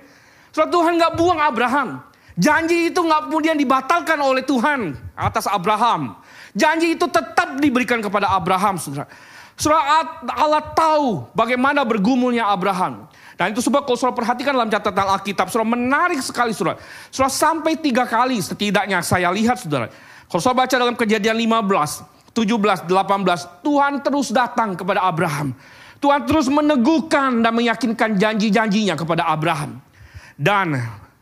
Saudara, 0.55 0.71
Tuhan 0.71 0.91
gak 0.95 1.13
buang 1.19 1.43
Abraham. 1.43 1.99
Janji 2.39 2.87
itu 2.87 3.03
gak 3.03 3.27
kemudian 3.27 3.59
dibatalkan 3.59 4.15
oleh 4.23 4.47
Tuhan 4.47 4.95
atas 5.11 5.43
Abraham. 5.51 6.15
Janji 6.55 6.95
itu 6.95 7.03
tetap 7.11 7.59
diberikan 7.59 7.99
kepada 7.99 8.31
Abraham, 8.31 8.79
saudara. 8.79 9.11
Saudara 9.59 10.07
Allah 10.33 10.63
tahu 10.71 11.29
bagaimana 11.35 11.83
bergumulnya 11.83 12.47
Abraham. 12.47 13.11
Dan 13.35 13.51
itu 13.51 13.59
sebab 13.59 13.83
kalau 13.83 13.97
saudara 13.97 14.17
perhatikan 14.17 14.55
dalam 14.55 14.69
catatan 14.69 15.07
Alkitab, 15.19 15.49
saudara 15.49 15.73
menarik 15.73 16.21
sekali 16.23 16.55
saudara. 16.55 16.79
Saudara 17.11 17.33
sampai 17.33 17.75
tiga 17.75 18.07
kali 18.07 18.39
setidaknya 18.39 19.03
saya 19.03 19.29
lihat 19.35 19.59
saudara. 19.59 19.91
Kalau 20.29 20.41
saudara 20.41 20.65
baca 20.65 20.75
dalam 20.79 20.95
kejadian 20.97 21.37
15, 21.37 22.12
17, 22.33 22.89
18, 22.89 23.61
Tuhan 23.61 24.01
terus 24.01 24.33
datang 24.33 24.73
kepada 24.73 25.05
Abraham. 25.05 25.53
Tuhan 26.01 26.25
terus 26.27 26.49
meneguhkan 26.51 27.39
dan 27.39 27.53
meyakinkan 27.55 28.19
janji-janjinya 28.19 28.97
kepada 28.97 29.29
Abraham. 29.29 29.79
Dan 30.35 30.75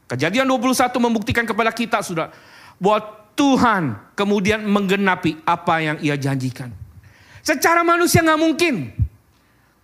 kejadian 0.08 0.48
21 0.50 0.90
membuktikan 0.98 1.46
kepada 1.46 1.70
kita 1.70 2.02
saudara. 2.02 2.34
Bahwa 2.82 3.00
Tuhan 3.38 4.00
kemudian 4.18 4.64
menggenapi 4.66 5.44
apa 5.46 5.76
yang 5.84 5.98
ia 6.02 6.18
janjikan. 6.18 6.72
Secara 7.46 7.86
manusia 7.86 8.26
nggak 8.26 8.42
mungkin. 8.42 8.76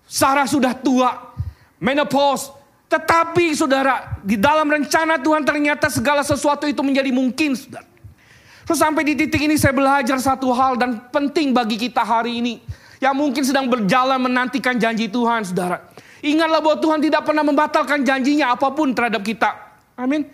Sarah 0.07 0.47
sudah 0.47 0.71
tua, 0.73 1.35
menopause. 1.77 2.55
Tetapi 2.87 3.51
saudara, 3.51 4.15
di 4.23 4.39
dalam 4.39 4.71
rencana 4.71 5.19
Tuhan 5.19 5.43
ternyata 5.43 5.91
segala 5.91 6.23
sesuatu 6.23 6.63
itu 6.63 6.79
menjadi 6.79 7.11
mungkin 7.11 7.51
saudara. 7.53 7.96
Terus 8.67 8.79
sampai 8.83 9.07
di 9.07 9.15
titik 9.15 9.39
ini 9.39 9.55
saya 9.55 9.71
belajar 9.71 10.19
satu 10.19 10.51
hal 10.51 10.75
dan 10.75 11.07
penting 11.07 11.55
bagi 11.55 11.79
kita 11.79 12.03
hari 12.03 12.43
ini. 12.43 12.59
Yang 12.99 13.15
mungkin 13.15 13.43
sedang 13.47 13.71
berjalan 13.71 14.19
menantikan 14.19 14.75
janji 14.75 15.07
Tuhan 15.07 15.47
saudara. 15.47 15.87
Ingatlah 16.19 16.59
bahwa 16.59 16.77
Tuhan 16.81 16.99
tidak 16.99 17.23
pernah 17.23 17.45
membatalkan 17.45 18.03
janjinya 18.03 18.51
apa 18.51 18.73
pun 18.75 18.91
terhadap 18.91 19.23
kita. 19.23 19.55
Amin. 19.95 20.27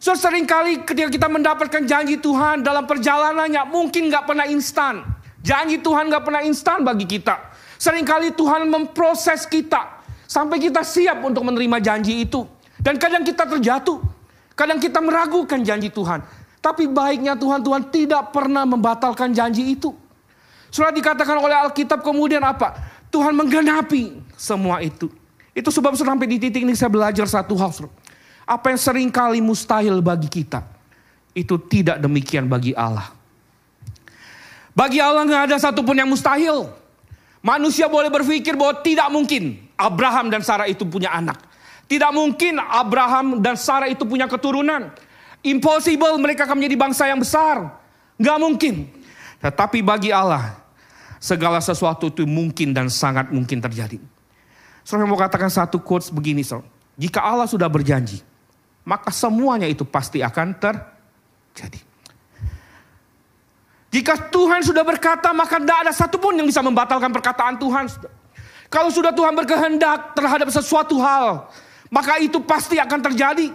So 0.00 0.14
sering 0.14 0.46
kali 0.46 0.86
ketika 0.86 1.10
kita 1.10 1.28
mendapatkan 1.28 1.84
janji 1.84 2.16
Tuhan 2.22 2.62
dalam 2.64 2.86
perjalanannya 2.86 3.66
mungkin 3.68 4.08
gak 4.08 4.30
pernah 4.30 4.46
instan. 4.48 5.04
Janji 5.42 5.82
Tuhan 5.82 6.08
gak 6.08 6.22
pernah 6.24 6.40
instan 6.46 6.86
bagi 6.86 7.04
kita. 7.04 7.34
Seringkali 7.82 8.32
Tuhan 8.38 8.70
memproses 8.70 9.44
kita 9.46 9.98
Sampai 10.28 10.60
kita 10.60 10.84
siap 10.84 11.24
untuk 11.24 11.40
menerima 11.40 11.80
janji 11.80 12.28
itu. 12.28 12.44
Dan 12.76 13.00
kadang 13.00 13.24
kita 13.24 13.48
terjatuh. 13.48 13.96
Kadang 14.52 14.76
kita 14.76 15.00
meragukan 15.00 15.64
janji 15.64 15.88
Tuhan. 15.88 16.20
Tapi 16.58 16.90
baiknya 16.90 17.38
Tuhan, 17.38 17.62
Tuhan 17.62 17.82
tidak 17.88 18.34
pernah 18.34 18.66
membatalkan 18.66 19.30
janji 19.30 19.78
itu. 19.78 19.94
Sudah 20.68 20.92
dikatakan 20.92 21.38
oleh 21.38 21.56
Alkitab 21.68 22.04
kemudian 22.04 22.42
apa? 22.44 22.76
Tuhan 23.08 23.32
menggenapi 23.32 24.20
semua 24.36 24.84
itu. 24.84 25.08
Itu 25.56 25.72
sebab 25.72 25.96
sampai 25.96 26.28
di 26.28 26.36
titik 26.38 26.62
ini 26.62 26.76
saya 26.76 26.92
belajar 26.92 27.24
satu 27.24 27.56
hal. 27.56 27.72
Apa 28.44 28.70
yang 28.70 28.80
sering 28.80 29.08
kali 29.08 29.40
mustahil 29.40 29.98
bagi 30.04 30.28
kita. 30.28 30.62
Itu 31.32 31.56
tidak 31.58 32.02
demikian 32.02 32.46
bagi 32.50 32.76
Allah. 32.76 33.10
Bagi 34.74 35.02
Allah 35.02 35.26
nggak 35.26 35.42
ada 35.50 35.56
satupun 35.58 35.98
yang 35.98 36.06
mustahil. 36.06 36.70
Manusia 37.42 37.90
boleh 37.90 38.10
berpikir 38.10 38.54
bahwa 38.58 38.78
tidak 38.82 39.08
mungkin 39.10 39.58
Abraham 39.78 40.30
dan 40.30 40.42
Sarah 40.42 40.66
itu 40.70 40.86
punya 40.86 41.10
anak. 41.14 41.38
Tidak 41.88 42.12
mungkin 42.12 42.60
Abraham 42.60 43.40
dan 43.40 43.56
Sarah 43.56 43.88
itu 43.88 44.04
punya 44.04 44.28
keturunan. 44.28 44.92
Impossible 45.42 46.18
mereka 46.18 46.44
akan 46.44 46.58
menjadi 46.58 46.76
bangsa 46.76 47.04
yang 47.06 47.20
besar. 47.22 47.78
Gak 48.18 48.38
mungkin. 48.42 48.90
Tetapi 49.38 49.78
bagi 49.86 50.10
Allah, 50.10 50.58
segala 51.22 51.62
sesuatu 51.62 52.10
itu 52.10 52.26
mungkin 52.26 52.74
dan 52.74 52.90
sangat 52.90 53.30
mungkin 53.30 53.62
terjadi. 53.62 54.02
Saya 54.82 55.06
mau 55.06 55.20
katakan 55.20 55.52
satu 55.52 55.78
quotes 55.78 56.10
begini, 56.10 56.42
so. 56.42 56.64
Jika 56.98 57.22
Allah 57.22 57.46
sudah 57.46 57.70
berjanji, 57.70 58.18
maka 58.82 59.14
semuanya 59.14 59.70
itu 59.70 59.86
pasti 59.86 60.18
akan 60.18 60.58
terjadi. 60.58 61.78
Jika 63.88 64.28
Tuhan 64.28 64.60
sudah 64.66 64.82
berkata, 64.82 65.30
maka 65.30 65.62
tidak 65.62 65.78
ada 65.86 65.92
satupun 65.94 66.34
yang 66.34 66.48
bisa 66.48 66.60
membatalkan 66.60 67.08
perkataan 67.14 67.56
Tuhan. 67.56 67.86
Kalau 68.68 68.90
sudah 68.92 69.14
Tuhan 69.14 69.32
berkehendak 69.32 70.12
terhadap 70.12 70.48
sesuatu 70.52 71.00
hal, 71.00 71.48
maka 71.88 72.20
itu 72.20 72.36
pasti 72.44 72.76
akan 72.76 73.00
terjadi. 73.00 73.48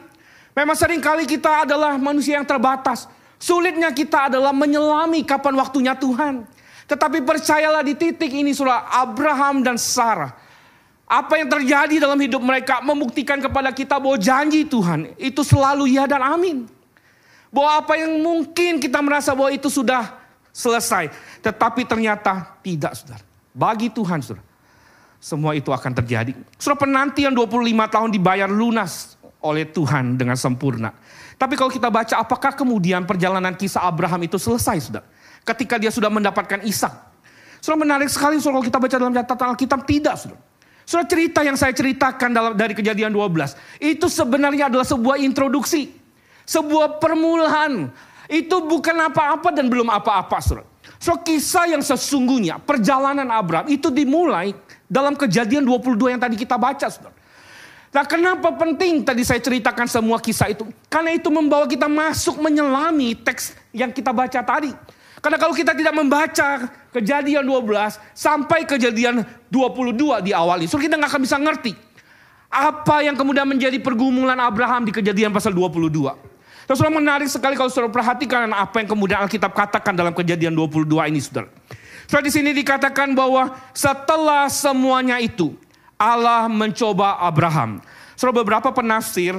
Memang 0.53 0.77
sering 0.77 1.01
kali 1.01 1.25
kita 1.25 1.65
adalah 1.65 1.97
manusia 1.97 2.37
yang 2.37 2.45
terbatas. 2.45 3.09
Sulitnya 3.41 3.89
kita 3.91 4.29
adalah 4.31 4.53
menyelami 4.53 5.25
kapan 5.25 5.57
waktunya 5.57 5.97
Tuhan. 5.97 6.45
Tetapi 6.85 7.25
percayalah 7.25 7.81
di 7.81 7.97
titik 7.97 8.29
ini 8.29 8.53
surah 8.53 8.87
Abraham 9.01 9.65
dan 9.65 9.81
Sarah. 9.81 10.31
Apa 11.09 11.41
yang 11.41 11.49
terjadi 11.51 11.99
dalam 11.99 12.15
hidup 12.21 12.39
mereka 12.39 12.79
membuktikan 12.79 13.41
kepada 13.41 13.73
kita 13.75 13.99
bahwa 13.99 14.15
janji 14.15 14.63
Tuhan 14.63 15.17
itu 15.19 15.41
selalu 15.43 15.91
ya 15.91 16.07
dan 16.07 16.21
amin. 16.23 16.69
Bahwa 17.53 17.83
apa 17.83 17.93
yang 17.99 18.17
mungkin 18.21 18.81
kita 18.81 19.01
merasa 19.03 19.33
bahwa 19.33 19.51
itu 19.51 19.67
sudah 19.67 20.15
selesai. 20.53 21.09
Tetapi 21.41 21.83
ternyata 21.83 22.57
tidak 22.61 22.95
saudara. 22.95 23.25
Bagi 23.53 23.89
Tuhan 23.89 24.21
saudara 24.21 24.53
semua 25.23 25.55
itu 25.55 25.71
akan 25.71 25.91
terjadi. 26.03 26.35
Sudah 26.59 26.75
penantian 26.75 27.31
25 27.31 27.47
tahun 27.87 28.09
dibayar 28.11 28.51
lunas 28.51 29.12
oleh 29.43 29.67
Tuhan 29.67 30.15
dengan 30.15 30.39
sempurna. 30.39 30.95
Tapi 31.35 31.59
kalau 31.59 31.69
kita 31.69 31.91
baca 31.91 32.15
apakah 32.17 32.55
kemudian 32.55 33.03
perjalanan 33.03 33.53
kisah 33.53 33.83
Abraham 33.83 34.23
itu 34.23 34.39
selesai 34.39 34.89
sudah? 34.89 35.03
Ketika 35.43 35.75
dia 35.75 35.91
sudah 35.91 36.07
mendapatkan 36.07 36.63
Ishak. 36.63 37.13
Sudah 37.59 37.77
menarik 37.79 38.07
sekali 38.07 38.39
sudah 38.39 38.59
kalau 38.59 38.65
kita 38.65 38.79
baca 38.79 38.95
dalam 38.95 39.13
catatan 39.15 39.47
Alkitab 39.55 39.79
tidak 39.83 40.15
sudah. 40.15 40.39
Sudah 40.83 41.07
cerita 41.07 41.39
yang 41.43 41.55
saya 41.55 41.71
ceritakan 41.71 42.31
dalam 42.31 42.51
dari 42.55 42.75
kejadian 42.75 43.11
12. 43.11 43.55
Itu 43.79 44.11
sebenarnya 44.11 44.67
adalah 44.67 44.87
sebuah 44.87 45.19
introduksi. 45.19 45.91
Sebuah 46.43 46.99
permulaan. 46.99 47.91
Itu 48.27 48.67
bukan 48.67 49.11
apa-apa 49.11 49.51
dan 49.51 49.67
belum 49.71 49.87
apa-apa 49.91 50.39
sudah. 50.43 50.67
So 50.99 51.19
kisah 51.19 51.71
yang 51.71 51.83
sesungguhnya 51.83 52.63
perjalanan 52.63 53.27
Abraham 53.27 53.67
itu 53.67 53.91
dimulai 53.91 54.55
dalam 54.87 55.15
kejadian 55.15 55.63
22 55.63 56.15
yang 56.15 56.21
tadi 56.23 56.35
kita 56.39 56.55
baca. 56.55 56.87
Saudara. 56.87 57.22
Nah 57.93 58.09
kenapa 58.09 58.49
penting 58.57 59.05
tadi 59.05 59.21
saya 59.21 59.37
ceritakan 59.37 59.85
semua 59.85 60.17
kisah 60.17 60.49
itu? 60.49 60.65
Karena 60.89 61.13
itu 61.13 61.29
membawa 61.29 61.69
kita 61.69 61.85
masuk 61.85 62.41
menyelami 62.41 63.13
teks 63.13 63.53
yang 63.69 63.93
kita 63.93 64.09
baca 64.09 64.41
tadi. 64.41 64.73
Karena 65.21 65.37
kalau 65.37 65.53
kita 65.53 65.77
tidak 65.77 65.93
membaca 65.93 66.73
kejadian 66.89 67.45
12 67.45 68.01
sampai 68.11 68.65
kejadian 68.65 69.21
22 69.47 70.25
di 70.25 70.33
awal 70.33 70.65
itu, 70.65 70.73
kita 70.75 70.97
nggak 70.97 71.15
akan 71.15 71.21
bisa 71.21 71.37
ngerti. 71.37 71.71
Apa 72.49 73.05
yang 73.05 73.13
kemudian 73.13 73.45
menjadi 73.45 73.77
pergumulan 73.77 74.35
Abraham 74.41 74.83
di 74.83 74.91
kejadian 74.91 75.29
pasal 75.31 75.53
22. 75.53 75.87
Terus 76.65 76.79
menarik 76.81 77.29
sekali 77.29 77.53
kalau 77.53 77.69
saudara 77.69 77.93
perhatikan 77.93 78.49
apa 78.51 78.81
yang 78.81 78.89
kemudian 78.89 79.21
Alkitab 79.21 79.53
katakan 79.53 79.93
dalam 79.93 80.11
kejadian 80.17 80.57
22 80.57 80.89
ini 81.13 81.21
saudara. 81.21 81.47
So 82.09 82.19
di 82.19 82.33
sini 82.33 82.51
dikatakan 82.51 83.15
bahwa 83.15 83.53
setelah 83.71 84.51
semuanya 84.51 85.23
itu 85.23 85.55
Allah 85.97 86.49
mencoba 86.51 87.21
Abraham. 87.21 87.79
So 88.17 88.29
beberapa 88.29 88.69
penafsir 88.69 89.35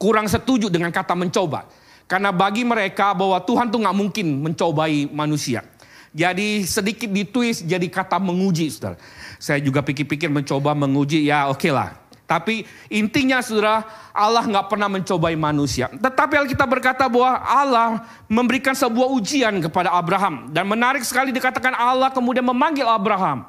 kurang 0.00 0.26
setuju 0.26 0.72
dengan 0.72 0.90
kata 0.90 1.12
mencoba. 1.12 1.68
Karena 2.10 2.34
bagi 2.34 2.66
mereka 2.66 3.14
bahwa 3.14 3.38
Tuhan 3.38 3.70
tuh 3.70 3.78
nggak 3.86 3.96
mungkin 3.96 4.26
mencobai 4.42 5.06
manusia. 5.14 5.62
Jadi 6.10 6.66
sedikit 6.66 7.06
ditwist 7.06 7.62
jadi 7.62 7.86
kata 7.86 8.18
menguji, 8.18 8.66
saudara. 8.66 8.98
Saya 9.38 9.62
juga 9.62 9.78
pikir-pikir 9.78 10.26
mencoba 10.26 10.74
menguji, 10.74 11.22
ya 11.22 11.46
oke 11.46 11.62
okay 11.62 11.70
lah. 11.70 11.94
Tapi 12.26 12.66
intinya 12.90 13.38
saudara, 13.42 13.86
Allah 14.10 14.42
nggak 14.42 14.66
pernah 14.70 14.90
mencobai 14.90 15.38
manusia. 15.38 15.86
Tetapi 15.90 16.34
Alkitab 16.34 16.66
berkata 16.66 17.06
bahwa 17.06 17.42
Allah 17.42 18.06
memberikan 18.26 18.74
sebuah 18.74 19.06
ujian 19.14 19.62
kepada 19.62 19.94
Abraham. 19.94 20.50
Dan 20.50 20.66
menarik 20.66 21.06
sekali 21.06 21.30
dikatakan 21.30 21.78
Allah 21.78 22.10
kemudian 22.10 22.42
memanggil 22.42 22.86
Abraham. 22.90 23.46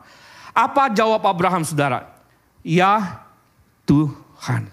Apa 0.51 0.91
jawab 0.91 1.23
Abraham 1.23 1.63
saudara? 1.63 2.11
Ya 2.61 3.23
Tuhan. 3.87 4.67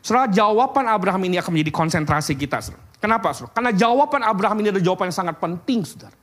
Saudara 0.00 0.26
jawaban 0.32 0.88
Abraham 0.88 1.22
ini 1.28 1.36
akan 1.38 1.52
menjadi 1.54 1.72
konsentrasi 1.72 2.34
kita. 2.34 2.58
Saudara. 2.60 2.82
Kenapa 2.98 3.32
saudara? 3.32 3.52
Karena 3.56 3.70
jawaban 3.72 4.22
Abraham 4.26 4.58
ini 4.60 4.68
adalah 4.74 4.84
jawaban 4.84 5.08
yang 5.08 5.18
sangat 5.18 5.36
penting 5.38 5.80
saudara. 5.86 6.16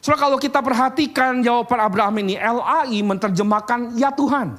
Saudara 0.00 0.18
kalau 0.20 0.38
kita 0.40 0.64
perhatikan 0.64 1.44
jawaban 1.44 1.80
Abraham 1.80 2.16
ini, 2.24 2.40
LAI 2.40 3.04
menerjemahkan 3.04 3.98
ya 4.00 4.08
Tuhan. 4.14 4.56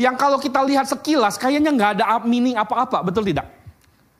Yang 0.00 0.16
kalau 0.18 0.38
kita 0.40 0.60
lihat 0.66 0.88
sekilas 0.88 1.38
kayaknya 1.38 1.70
nggak 1.70 1.90
ada 2.00 2.04
meaning 2.26 2.58
apa-apa, 2.58 3.04
betul 3.06 3.22
tidak? 3.22 3.46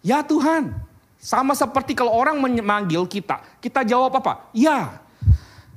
Ya 0.04 0.22
Tuhan. 0.22 0.74
Sama 1.22 1.54
seperti 1.54 1.94
kalau 1.94 2.10
orang 2.10 2.34
memanggil 2.42 3.06
kita, 3.06 3.38
kita 3.62 3.86
jawab 3.86 4.18
apa? 4.18 4.50
Ya. 4.50 4.98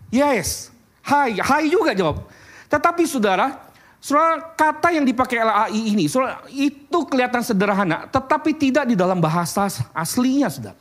Yes. 0.10 0.74
Hai, 1.06 1.38
hai 1.38 1.70
juga 1.70 1.94
jawab. 1.94 2.26
Tetapi 2.70 3.04
saudara, 3.06 3.66
Saudara, 4.06 4.54
kata 4.54 4.94
yang 4.94 5.02
dipakai 5.02 5.42
LAI 5.42 5.98
ini, 5.98 6.06
saudara, 6.06 6.46
itu 6.54 7.10
kelihatan 7.10 7.42
sederhana, 7.42 8.06
tetapi 8.06 8.54
tidak 8.54 8.86
di 8.86 8.94
dalam 8.94 9.18
bahasa 9.18 9.66
aslinya, 9.98 10.46
saudara. 10.46 10.78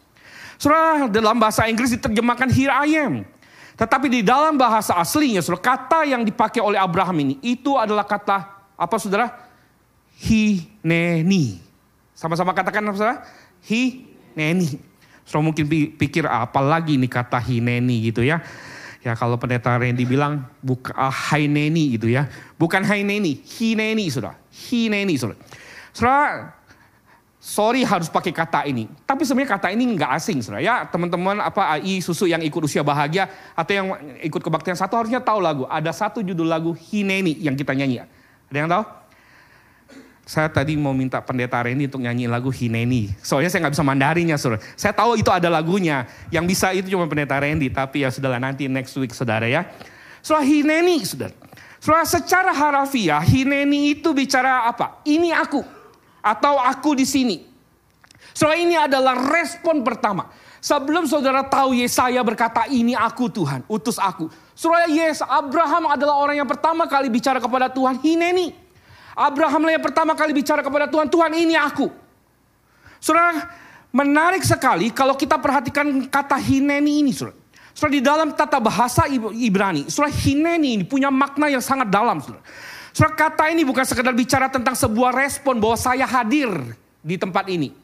Saudara, 0.60 1.08
dalam 1.08 1.40
bahasa 1.40 1.64
Inggris 1.64 1.96
diterjemahkan 1.96 2.52
here 2.52 2.68
I 2.68 3.00
am. 3.00 3.24
Tetapi 3.80 4.12
di 4.12 4.20
dalam 4.20 4.60
bahasa 4.60 4.92
aslinya, 5.00 5.40
saudara, 5.40 5.72
kata 5.72 6.04
yang 6.04 6.20
dipakai 6.20 6.60
oleh 6.60 6.76
Abraham 6.76 7.16
ini, 7.24 7.40
itu 7.40 7.72
adalah 7.80 8.04
kata, 8.04 8.44
apa 8.76 8.96
saudara? 9.00 9.32
Hineni. 10.20 11.64
Sama-sama 12.12 12.52
katakan, 12.52 12.92
saudara? 12.92 13.24
Hineni. 13.64 14.84
Saudara 15.24 15.48
mungkin 15.48 15.64
pikir, 15.96 16.28
apa 16.28 16.60
lagi 16.60 17.00
nih 17.00 17.08
kata 17.08 17.40
hineni 17.40 18.12
gitu 18.12 18.20
ya. 18.20 18.44
Ya 19.04 19.12
kalau 19.12 19.37
pendeta 19.37 19.76
Randy 19.76 20.08
bilang 20.08 20.49
bukan 20.64 20.96
uh, 20.96 21.12
Haineni 21.12 22.00
itu 22.00 22.08
ya. 22.08 22.25
Bukan 22.56 22.80
Haineni, 22.88 23.37
Hineni 23.44 24.08
sudah. 24.08 24.32
Hineni 24.49 25.20
sudah. 25.20 25.37
Saudara, 25.92 26.56
sorry 27.37 27.84
harus 27.84 28.08
pakai 28.08 28.32
kata 28.32 28.64
ini. 28.64 28.88
Tapi 29.04 29.28
sebenarnya 29.28 29.61
kata 29.61 29.68
ini 29.76 29.92
nggak 29.92 30.11
asing 30.16 30.40
saudara. 30.40 30.64
Ya 30.64 30.88
teman-teman 30.88 31.37
apa 31.44 31.76
AI 31.76 32.00
susu 32.00 32.25
yang 32.25 32.40
ikut 32.40 32.64
usia 32.64 32.80
bahagia 32.80 33.28
atau 33.52 33.73
yang 33.76 33.87
ikut 34.25 34.40
kebaktian 34.40 34.73
satu 34.73 34.96
harusnya 34.96 35.20
tahu 35.20 35.37
lagu. 35.37 35.68
Ada 35.68 35.92
satu 35.92 36.25
judul 36.25 36.49
lagu 36.49 36.73
Hineni 36.73 37.37
yang 37.44 37.52
kita 37.61 37.76
nyanyi. 37.76 38.08
Ada 38.49 38.56
yang 38.56 38.73
tahu? 38.73 39.03
Saya 40.25 40.49
tadi 40.49 40.73
mau 40.73 40.97
minta 40.97 41.21
pendeta 41.21 41.61
Reni 41.61 41.85
untuk 41.85 42.00
nyanyi 42.00 42.25
lagu 42.25 42.49
Hineni. 42.49 43.12
Soalnya 43.21 43.52
saya 43.52 43.69
nggak 43.69 43.76
bisa 43.76 43.85
mandarinya, 43.85 44.37
saudara. 44.40 44.64
Saya 44.73 44.97
tahu 44.97 45.21
itu 45.21 45.28
ada 45.28 45.52
lagunya. 45.52 46.09
Yang 46.33 46.45
bisa 46.49 46.73
itu 46.73 46.88
cuma 46.97 47.04
pendeta 47.04 47.37
Randy. 47.37 47.69
Tapi 47.69 48.09
ya 48.09 48.09
sudahlah 48.09 48.40
nanti 48.40 48.64
next 48.64 48.97
week, 48.97 49.12
saudara 49.12 49.45
ya. 49.45 49.69
Soal 50.25 50.49
Hineni, 50.49 51.04
saudara. 51.04 51.37
Saudara 51.76 52.09
secara 52.09 52.57
harafiah, 52.57 53.21
Hineni 53.21 53.93
itu 53.93 54.16
bicara 54.16 54.64
apa? 54.64 55.04
Ini 55.04 55.37
aku. 55.37 55.61
Atau 56.25 56.57
aku 56.57 56.97
di 56.97 57.04
sini. 57.04 57.45
Saudara 58.33 58.57
ini 58.57 58.81
adalah 58.81 59.28
respon 59.28 59.85
pertama. 59.85 60.33
Sebelum 60.64 61.04
saudara 61.04 61.45
tahu 61.45 61.76
Yesaya 61.76 62.25
berkata 62.25 62.64
ini 62.73 62.97
aku 62.97 63.28
Tuhan, 63.28 63.69
utus 63.69 64.00
aku. 64.00 64.33
Saudara 64.57 64.88
Yes, 64.88 65.21
Abraham 65.21 65.93
adalah 65.93 66.16
orang 66.16 66.40
yang 66.40 66.49
pertama 66.49 66.88
kali 66.88 67.12
bicara 67.12 67.37
kepada 67.37 67.69
Tuhan, 67.69 68.00
Hineni. 68.00 68.63
Abraham 69.14 69.71
yang 69.71 69.83
pertama 69.83 70.18
kali 70.18 70.35
bicara 70.35 70.61
kepada 70.61 70.90
Tuhan, 70.90 71.06
Tuhan 71.06 71.33
ini 71.38 71.54
aku. 71.54 71.87
Saudara, 72.99 73.47
menarik 73.94 74.42
sekali 74.42 74.90
kalau 74.90 75.14
kita 75.14 75.38
perhatikan 75.38 75.87
kata 76.11 76.35
hineni 76.35 77.06
ini, 77.06 77.14
saudara. 77.14 77.38
Saudara, 77.75 77.94
di 77.94 78.02
dalam 78.02 78.28
tata 78.35 78.59
bahasa 78.59 79.06
Ibrani, 79.11 79.87
saudara 79.90 80.11
hineni 80.14 80.78
ini 80.78 80.85
punya 80.87 81.11
makna 81.14 81.47
yang 81.47 81.62
sangat 81.62 81.90
dalam, 81.90 82.18
saudara. 82.18 82.42
Saudara, 82.94 83.14
kata 83.14 83.50
ini 83.50 83.62
bukan 83.66 83.83
sekedar 83.87 84.14
bicara 84.14 84.47
tentang 84.50 84.75
sebuah 84.78 85.14
respon 85.14 85.59
bahwa 85.59 85.75
saya 85.78 86.06
hadir 86.06 86.50
di 87.02 87.18
tempat 87.18 87.47
ini. 87.50 87.75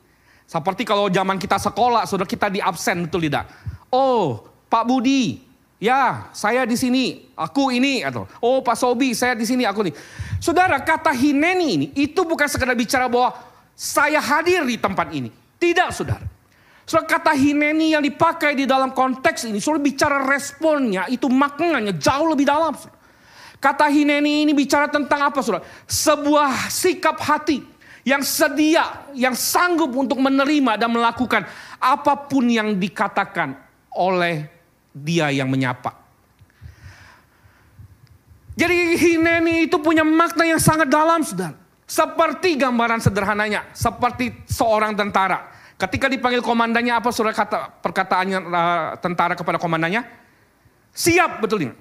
Seperti 0.50 0.82
kalau 0.82 1.06
zaman 1.06 1.38
kita 1.38 1.62
sekolah, 1.62 2.06
saudara 2.10 2.26
kita 2.26 2.50
di 2.50 2.58
absen, 2.58 3.06
betul 3.06 3.22
tidak? 3.22 3.46
Oh, 3.90 4.46
Pak 4.66 4.82
Budi, 4.86 5.49
Ya, 5.80 6.28
saya 6.36 6.68
di 6.68 6.76
sini, 6.76 7.32
aku 7.32 7.72
ini 7.72 8.04
atau 8.04 8.28
oh 8.44 8.60
Pak 8.60 8.76
Sobi, 8.76 9.16
saya 9.16 9.32
di 9.32 9.48
sini, 9.48 9.64
aku 9.64 9.88
ini. 9.88 9.96
Saudara, 10.36 10.76
kata 10.76 11.08
hineni 11.08 11.68
ini 11.72 11.86
itu 11.96 12.20
bukan 12.20 12.44
sekadar 12.44 12.76
bicara 12.76 13.08
bahwa 13.08 13.32
saya 13.72 14.20
hadir 14.20 14.60
di 14.68 14.76
tempat 14.76 15.08
ini. 15.08 15.32
Tidak, 15.56 15.88
Saudara. 15.88 16.20
Saudara, 16.84 17.08
kata 17.08 17.32
hineni 17.32 17.96
yang 17.96 18.04
dipakai 18.04 18.52
di 18.52 18.68
dalam 18.68 18.92
konteks 18.92 19.48
ini, 19.48 19.56
Saudara 19.56 19.80
bicara 19.80 20.16
responnya, 20.28 21.08
itu 21.08 21.32
maknanya 21.32 21.96
jauh 21.96 22.28
lebih 22.28 22.44
dalam. 22.44 22.76
Saudara. 22.76 23.00
Kata 23.56 23.88
hineni 23.88 24.44
ini 24.44 24.52
bicara 24.52 24.84
tentang 24.84 25.32
apa, 25.32 25.40
Saudara? 25.40 25.64
Sebuah 25.88 26.68
sikap 26.68 27.16
hati 27.24 27.64
yang 28.04 28.20
sedia, 28.20 29.08
yang 29.16 29.32
sanggup 29.32 29.96
untuk 29.96 30.20
menerima 30.20 30.76
dan 30.76 30.92
melakukan 30.92 31.48
apa 31.80 32.28
pun 32.28 32.52
yang 32.52 32.76
dikatakan 32.76 33.56
oleh 33.96 34.59
dia 34.90 35.30
yang 35.30 35.46
menyapa. 35.46 35.96
Jadi 38.58 38.98
Hineni 38.98 39.70
itu 39.70 39.80
punya 39.80 40.04
makna 40.04 40.44
yang 40.44 40.60
sangat 40.60 40.90
dalam, 40.90 41.24
saudara. 41.24 41.56
Seperti 41.88 42.54
gambaran 42.60 43.02
sederhananya, 43.02 43.72
seperti 43.74 44.46
seorang 44.46 44.94
tentara. 44.94 45.48
Ketika 45.80 46.12
dipanggil 46.12 46.44
komandannya 46.44 46.92
apa 46.92 47.08
saudara 47.08 47.32
kata 47.32 47.80
perkataannya 47.80 48.38
uh, 48.46 48.88
tentara 49.00 49.32
kepada 49.32 49.56
komandannya? 49.56 50.04
Siap, 50.92 51.40
betul 51.40 51.66
ini. 51.66 51.74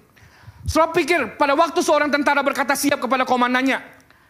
Saudara 0.63 0.95
pikir 0.95 1.35
pada 1.35 1.51
waktu 1.51 1.83
seorang 1.83 2.07
tentara 2.07 2.39
berkata 2.39 2.79
siap 2.79 3.03
kepada 3.03 3.27
komandannya, 3.27 3.83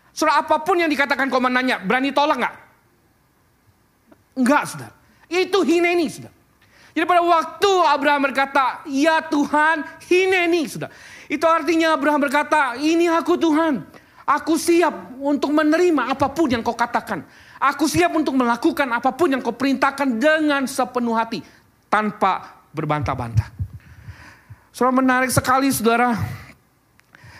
saudara 0.09 0.41
apa 0.41 0.57
pun 0.65 0.81
yang 0.81 0.89
dikatakan 0.89 1.29
komandannya, 1.29 1.85
berani 1.85 2.09
tolak 2.09 2.37
nggak? 2.41 2.55
Enggak, 4.41 4.63
saudara. 4.73 4.93
Itu 5.29 5.61
Hineni, 5.61 6.09
saudara. 6.09 6.38
Jadi 6.93 7.05
pada 7.05 7.21
waktu 7.21 7.71
Abraham 7.85 8.21
berkata, 8.29 8.81
ya 8.89 9.21
Tuhan, 9.21 9.85
hineni 10.09 10.65
sudah. 10.65 10.89
Itu 11.29 11.45
artinya 11.45 11.93
Abraham 11.93 12.25
berkata, 12.25 12.75
ini 12.81 13.05
aku 13.05 13.37
Tuhan. 13.37 13.85
Aku 14.29 14.61
siap 14.61 15.17
untuk 15.17 15.49
menerima 15.53 16.13
apa 16.13 16.29
pun 16.29 16.49
yang 16.49 16.61
kau 16.61 16.77
katakan. 16.77 17.25
Aku 17.57 17.89
siap 17.89 18.13
untuk 18.13 18.37
melakukan 18.37 18.85
apa 18.93 19.09
pun 19.13 19.33
yang 19.33 19.41
kau 19.41 19.53
perintahkan 19.53 20.21
dengan 20.21 20.69
sepenuh 20.69 21.17
hati. 21.17 21.41
Tanpa 21.89 22.61
berbantah-bantah. 22.69 23.49
Saudara 24.69 24.93
menarik 25.01 25.33
sekali 25.33 25.73
saudara. 25.73 26.13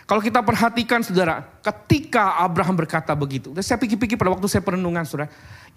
Kalau 0.09 0.25
kita 0.25 0.41
perhatikan 0.41 1.05
saudara, 1.05 1.45
ketika 1.62 2.41
Abraham 2.41 2.73
berkata 2.73 3.13
begitu. 3.13 3.53
Saya 3.62 3.77
pikir-pikir 3.77 4.17
pada 4.17 4.33
waktu 4.33 4.49
saya 4.49 4.65
perenungan 4.65 5.05
saudara 5.05 5.29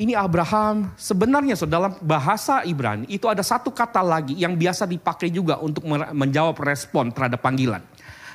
ini 0.03 0.19
Abraham 0.19 0.91
sebenarnya 0.99 1.55
so, 1.55 1.63
dalam 1.63 1.95
bahasa 2.03 2.67
Ibrani 2.67 3.07
itu 3.07 3.31
ada 3.31 3.41
satu 3.47 3.71
kata 3.71 4.03
lagi 4.03 4.35
yang 4.35 4.59
biasa 4.59 4.83
dipakai 4.83 5.31
juga 5.31 5.63
untuk 5.63 5.87
menjawab 6.11 6.59
respon 6.67 7.15
terhadap 7.15 7.39
panggilan. 7.39 7.79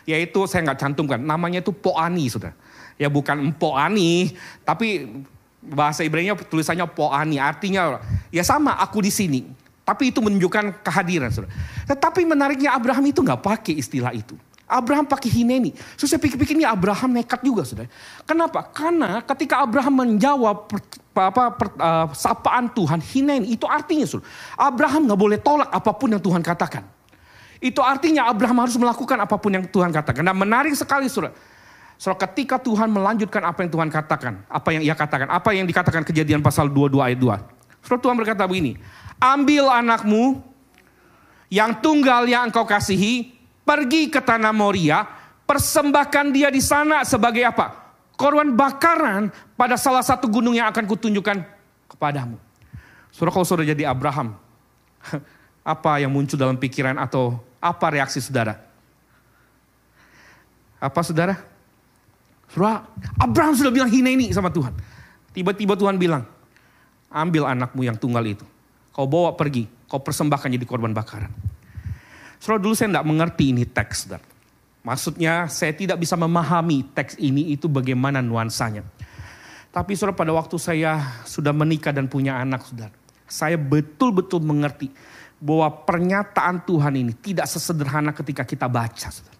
Yaitu 0.07 0.47
saya 0.47 0.63
nggak 0.63 0.79
cantumkan, 0.79 1.19
namanya 1.19 1.59
itu 1.59 1.75
poani 1.75 2.31
sudah. 2.31 2.55
Ya 2.95 3.11
bukan 3.11 3.51
poani, 3.59 4.31
tapi 4.63 5.11
bahasa 5.59 6.07
Ibrani 6.07 6.31
tulisannya 6.47 6.87
poani, 6.87 7.35
artinya 7.35 7.99
ya 8.31 8.47
sama 8.47 8.79
aku 8.79 9.03
di 9.03 9.11
sini. 9.11 9.43
Tapi 9.83 10.15
itu 10.15 10.23
menunjukkan 10.23 10.83
kehadiran 10.83 11.31
saudara. 11.31 11.51
Tetapi 11.87 12.23
menariknya 12.23 12.75
Abraham 12.75 13.07
itu 13.11 13.19
nggak 13.23 13.43
pakai 13.43 13.75
istilah 13.75 14.15
itu. 14.15 14.35
Abraham 14.67 15.07
pakai 15.07 15.31
hineni. 15.31 15.71
So 15.95 16.03
saya 16.11 16.19
pikir-pikir 16.19 16.59
Abraham 16.67 17.15
nekat 17.15 17.39
juga 17.39 17.63
sudah. 17.63 17.87
Kenapa? 18.27 18.67
Karena 18.67 19.23
ketika 19.23 19.63
Abraham 19.63 20.03
menjawab 20.03 20.67
apa, 21.19 21.53
per, 21.53 21.73
uh, 21.77 22.07
sapaan 22.13 22.69
Tuhan 22.71 23.01
hineni 23.01 23.57
itu 23.57 23.65
artinya 23.65 24.05
sudah. 24.05 24.25
Abraham 24.55 25.09
nggak 25.09 25.19
boleh 25.19 25.39
tolak 25.41 25.69
apa 25.69 25.91
pun 25.95 26.13
yang 26.13 26.21
Tuhan 26.21 26.41
katakan. 26.45 26.85
Itu 27.57 27.81
artinya 27.81 28.29
Abraham 28.29 28.61
harus 28.61 28.77
melakukan 28.77 29.17
apa 29.17 29.35
pun 29.41 29.49
yang 29.49 29.65
Tuhan 29.65 29.89
katakan. 29.89 30.21
Dan 30.21 30.37
menarik 30.37 30.77
sekali 30.77 31.09
sudah. 31.09 31.33
So 31.97 32.13
ketika 32.13 32.61
Tuhan 32.61 32.93
melanjutkan 32.93 33.41
apa 33.41 33.65
yang 33.65 33.71
Tuhan 33.73 33.89
katakan, 33.89 34.45
apa 34.45 34.69
yang 34.69 34.85
ia 34.85 34.93
katakan, 34.93 35.33
apa 35.33 35.49
yang 35.57 35.65
dikatakan 35.65 36.05
kejadian 36.05 36.45
pasal 36.45 36.69
22 36.69 37.01
ayat 37.01 37.17
2. 37.17 37.89
So 37.89 37.97
Tuhan 37.97 38.13
berkata 38.13 38.45
begini, 38.45 38.77
ambil 39.17 39.73
anakmu 39.73 40.45
yang 41.49 41.73
tunggal 41.81 42.29
yang 42.29 42.53
engkau 42.53 42.69
kasihi, 42.69 43.33
pergi 43.65 44.13
ke 44.13 44.21
tanah 44.21 44.53
Moria, 44.53 45.09
persembahkan 45.49 46.29
dia 46.29 46.53
di 46.53 46.61
sana 46.61 47.01
sebagai 47.01 47.41
apa? 47.41 47.86
Korban 48.17 48.57
bakaran 48.57 49.29
pada 49.53 49.77
salah 49.77 50.01
satu 50.01 50.25
gunung 50.25 50.57
yang 50.57 50.65
akan 50.73 50.89
kutunjukkan 50.89 51.45
kepadamu. 51.85 52.41
Saudara 53.13 53.29
kalau 53.29 53.45
saudara 53.45 53.69
jadi 53.69 53.85
Abraham, 53.85 54.33
apa 55.77 55.91
yang 56.01 56.09
muncul 56.09 56.33
dalam 56.33 56.57
pikiran 56.57 56.97
atau 56.97 57.37
apa 57.61 57.85
reaksi 57.93 58.17
saudara? 58.17 58.57
Apa 60.81 61.05
saudara? 61.05 61.37
Saudara, 62.49 62.89
Abraham 63.21 63.53
sudah 63.53 63.69
bilang 63.69 63.89
hina 63.89 64.09
ini 64.09 64.33
sama 64.33 64.49
Tuhan. 64.49 64.73
Tiba-tiba 65.37 65.77
Tuhan 65.77 66.01
bilang, 66.01 66.25
ambil 67.13 67.45
anakmu 67.45 67.85
yang 67.85 68.01
tunggal 68.01 68.25
itu. 68.25 68.45
Kau 68.97 69.05
bawa 69.05 69.37
pergi, 69.37 69.69
kau 69.85 70.01
persembahkan 70.01 70.57
jadi 70.57 70.65
korban 70.65 70.89
bakaran. 70.89 71.29
Saudara 72.41 72.65
dulu 72.65 72.73
saya 72.73 72.89
tidak 72.89 73.05
mengerti 73.05 73.53
ini 73.53 73.61
teks. 73.61 74.09
Saudara. 74.09 74.36
Maksudnya 74.87 75.51
saya 75.51 75.75
tidak 75.75 75.99
bisa 75.99 76.15
memahami 76.15 76.87
teks 76.95 77.19
ini 77.19 77.51
itu 77.51 77.67
bagaimana 77.67 78.23
nuansanya. 78.23 78.87
Tapi 79.67 79.91
saudara 79.99 80.15
pada 80.15 80.31
waktu 80.31 80.55
saya 80.55 81.19
sudah 81.27 81.51
menikah 81.51 81.91
dan 81.91 82.07
punya 82.07 82.39
anak 82.39 82.63
saudara. 82.63 82.95
Saya 83.27 83.59
betul-betul 83.59 84.39
mengerti 84.47 84.87
bahwa 85.43 85.83
pernyataan 85.83 86.63
Tuhan 86.63 87.03
ini 87.03 87.11
tidak 87.19 87.51
sesederhana 87.51 88.15
ketika 88.15 88.47
kita 88.47 88.71
baca. 88.71 89.11
Saudara. 89.11 89.35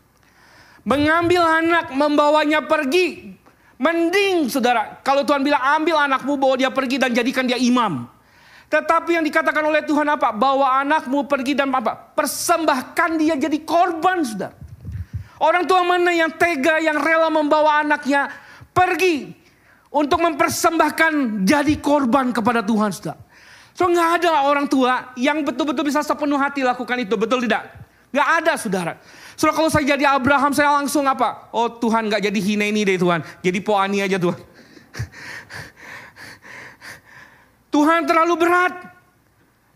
Mengambil 0.83 1.39
anak, 1.39 1.95
membawanya 1.95 2.67
pergi. 2.67 3.39
Mending 3.79 4.51
saudara, 4.51 4.99
kalau 4.99 5.23
Tuhan 5.23 5.47
bilang 5.47 5.63
ambil 5.79 5.95
anakmu 6.11 6.35
bawa 6.35 6.59
dia 6.59 6.75
pergi 6.75 6.99
dan 6.99 7.15
jadikan 7.15 7.47
dia 7.47 7.55
imam. 7.55 8.03
Tetapi 8.67 9.15
yang 9.15 9.23
dikatakan 9.23 9.63
oleh 9.63 9.79
Tuhan 9.87 10.11
apa? 10.11 10.35
Bawa 10.35 10.83
anakmu 10.83 11.23
pergi 11.23 11.55
dan 11.55 11.71
apa? 11.71 11.95
Persembahkan 11.95 13.15
dia 13.15 13.39
jadi 13.39 13.63
korban, 13.63 14.27
sudah. 14.27 14.66
Orang 15.37 15.69
tua 15.69 15.85
mana 15.85 16.09
yang 16.09 16.33
tega, 16.33 16.81
yang 16.81 16.97
rela 16.97 17.29
membawa 17.29 17.85
anaknya 17.85 18.33
pergi 18.73 19.37
untuk 19.93 20.17
mempersembahkan 20.21 21.45
jadi 21.45 21.77
korban 21.77 22.33
kepada 22.33 22.65
Tuhan, 22.65 22.89
saudara. 22.89 23.21
So 23.77 23.85
nggak 23.85 24.09
ada 24.21 24.49
orang 24.49 24.65
tua 24.65 25.13
yang 25.13 25.45
betul-betul 25.45 25.85
bisa 25.85 26.01
sepenuh 26.01 26.41
hati 26.41 26.65
lakukan 26.65 26.97
itu, 26.97 27.13
betul 27.13 27.45
tidak? 27.45 27.69
Nggak 28.09 28.29
ada, 28.41 28.53
saudara. 28.57 28.93
So 29.37 29.53
kalau 29.53 29.69
saya 29.69 29.93
jadi 29.93 30.09
Abraham, 30.09 30.49
saya 30.49 30.73
langsung 30.73 31.05
apa? 31.05 31.53
Oh 31.53 31.69
Tuhan 31.69 32.09
nggak 32.09 32.25
jadi 32.25 32.39
Hineni 32.41 32.81
deh 32.81 32.97
Tuhan, 32.97 33.21
jadi 33.45 33.59
Poani 33.61 34.01
aja 34.01 34.17
Tuhan. 34.17 34.41
Tuhan 37.77 38.09
terlalu 38.09 38.33
berat. 38.41 38.96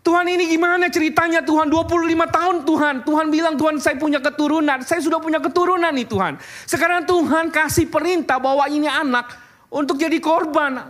Tuhan 0.01 0.25
ini 0.25 0.49
gimana 0.49 0.89
ceritanya 0.89 1.45
Tuhan 1.45 1.69
25 1.69 2.09
tahun 2.33 2.55
Tuhan. 2.65 2.95
Tuhan 3.05 3.25
bilang 3.29 3.53
Tuhan 3.53 3.77
saya 3.77 3.93
punya 4.01 4.17
keturunan. 4.17 4.81
Saya 4.81 4.97
sudah 4.97 5.21
punya 5.21 5.37
keturunan 5.37 5.93
nih 5.93 6.09
Tuhan. 6.09 6.41
Sekarang 6.65 7.05
Tuhan 7.05 7.53
kasih 7.53 7.85
perintah 7.85 8.41
bahwa 8.41 8.65
ini 8.65 8.89
anak 8.89 9.29
untuk 9.69 10.01
jadi 10.01 10.17
korban. 10.17 10.89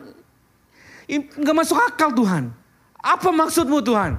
Gak 1.11 1.55
masuk 1.55 1.75
akal 1.75 2.15
Tuhan. 2.15 2.55
Apa 3.03 3.35
maksudmu 3.35 3.83
Tuhan? 3.83 4.15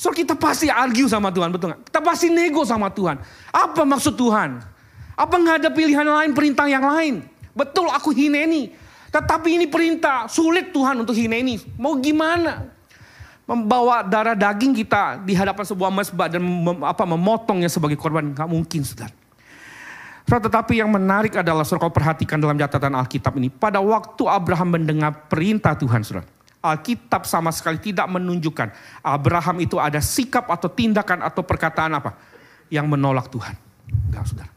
So 0.00 0.16
kita 0.16 0.32
pasti 0.32 0.72
argue 0.72 1.04
sama 1.04 1.28
Tuhan, 1.28 1.52
betul 1.52 1.76
gak? 1.76 1.92
Kita 1.92 2.00
pasti 2.00 2.32
nego 2.32 2.64
sama 2.64 2.88
Tuhan. 2.88 3.20
Apa 3.52 3.84
maksud 3.84 4.16
Tuhan? 4.16 4.64
Apa 5.12 5.36
nggak 5.36 5.56
ada 5.60 5.70
pilihan 5.76 6.08
lain, 6.08 6.32
perintah 6.32 6.64
yang 6.64 6.80
lain? 6.80 7.20
Betul 7.52 7.92
aku 7.92 8.16
hineni. 8.16 8.72
Tetapi 9.12 9.60
ini 9.60 9.68
perintah, 9.68 10.24
sulit 10.24 10.72
Tuhan 10.72 11.04
untuk 11.04 11.12
hineni. 11.12 11.60
Mau 11.76 12.00
gimana? 12.00 12.79
Membawa 13.50 14.06
darah 14.06 14.38
daging 14.38 14.78
kita 14.78 15.18
di 15.26 15.34
hadapan 15.34 15.66
sebuah 15.66 15.90
mesbah 15.90 16.30
dan 16.30 16.38
mem, 16.38 16.86
apa, 16.86 17.02
memotongnya 17.02 17.66
sebagai 17.66 17.98
korban. 17.98 18.30
Gak 18.30 18.46
mungkin 18.46 18.86
saudara. 18.86 19.10
Tetapi 20.30 20.78
yang 20.78 20.86
menarik 20.94 21.34
adalah 21.34 21.66
saudara 21.66 21.90
kalau 21.90 21.94
perhatikan 21.98 22.38
dalam 22.38 22.54
catatan 22.54 22.94
Alkitab 22.94 23.34
ini. 23.42 23.50
Pada 23.50 23.82
waktu 23.82 24.22
Abraham 24.30 24.78
mendengar 24.78 25.26
perintah 25.26 25.74
Tuhan 25.74 26.06
saudara. 26.06 26.30
Alkitab 26.62 27.26
sama 27.26 27.50
sekali 27.50 27.80
tidak 27.80 28.04
menunjukkan 28.06 28.70
Abraham 29.00 29.64
itu 29.64 29.80
ada 29.80 29.98
sikap 29.98 30.46
atau 30.46 30.68
tindakan 30.68 31.24
atau 31.24 31.40
perkataan 31.40 31.96
apa 31.96 32.14
yang 32.70 32.86
menolak 32.86 33.32
Tuhan. 33.32 33.58
Enggak, 34.12 34.24
saudara. 34.30 34.52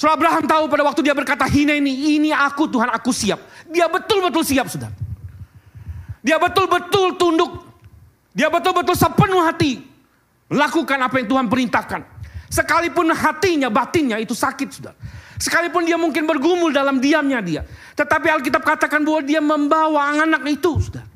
Saudara 0.00 0.16
Abraham 0.16 0.44
tahu 0.48 0.64
pada 0.66 0.82
waktu 0.82 1.00
dia 1.04 1.14
berkata, 1.14 1.44
Hina 1.46 1.76
ini, 1.76 2.16
ini 2.18 2.32
aku 2.32 2.66
Tuhan, 2.66 2.88
aku 2.90 3.12
siap. 3.12 3.38
Dia 3.68 3.86
betul-betul 3.86 4.42
siap, 4.42 4.66
saudara. 4.66 4.96
Dia 6.24 6.40
betul-betul 6.40 7.20
tunduk. 7.20 7.69
Dia 8.30 8.46
betul-betul 8.46 8.94
sepenuh 8.94 9.42
hati. 9.42 9.82
Lakukan 10.50 10.98
apa 10.98 11.22
yang 11.22 11.28
Tuhan 11.30 11.46
perintahkan. 11.46 12.02
Sekalipun 12.50 13.14
hatinya, 13.14 13.70
batinnya 13.70 14.18
itu 14.18 14.34
sakit, 14.34 14.68
saudara. 14.74 14.98
Sekalipun 15.38 15.86
dia 15.86 15.94
mungkin 15.94 16.26
bergumul 16.26 16.74
dalam 16.74 16.98
diamnya 16.98 17.38
dia. 17.38 17.62
Tetapi 17.94 18.26
Alkitab 18.26 18.66
katakan 18.66 19.06
bahwa 19.06 19.22
dia 19.22 19.38
membawa 19.38 20.10
anak 20.10 20.42
itu, 20.50 20.82
saudara. 20.82 21.06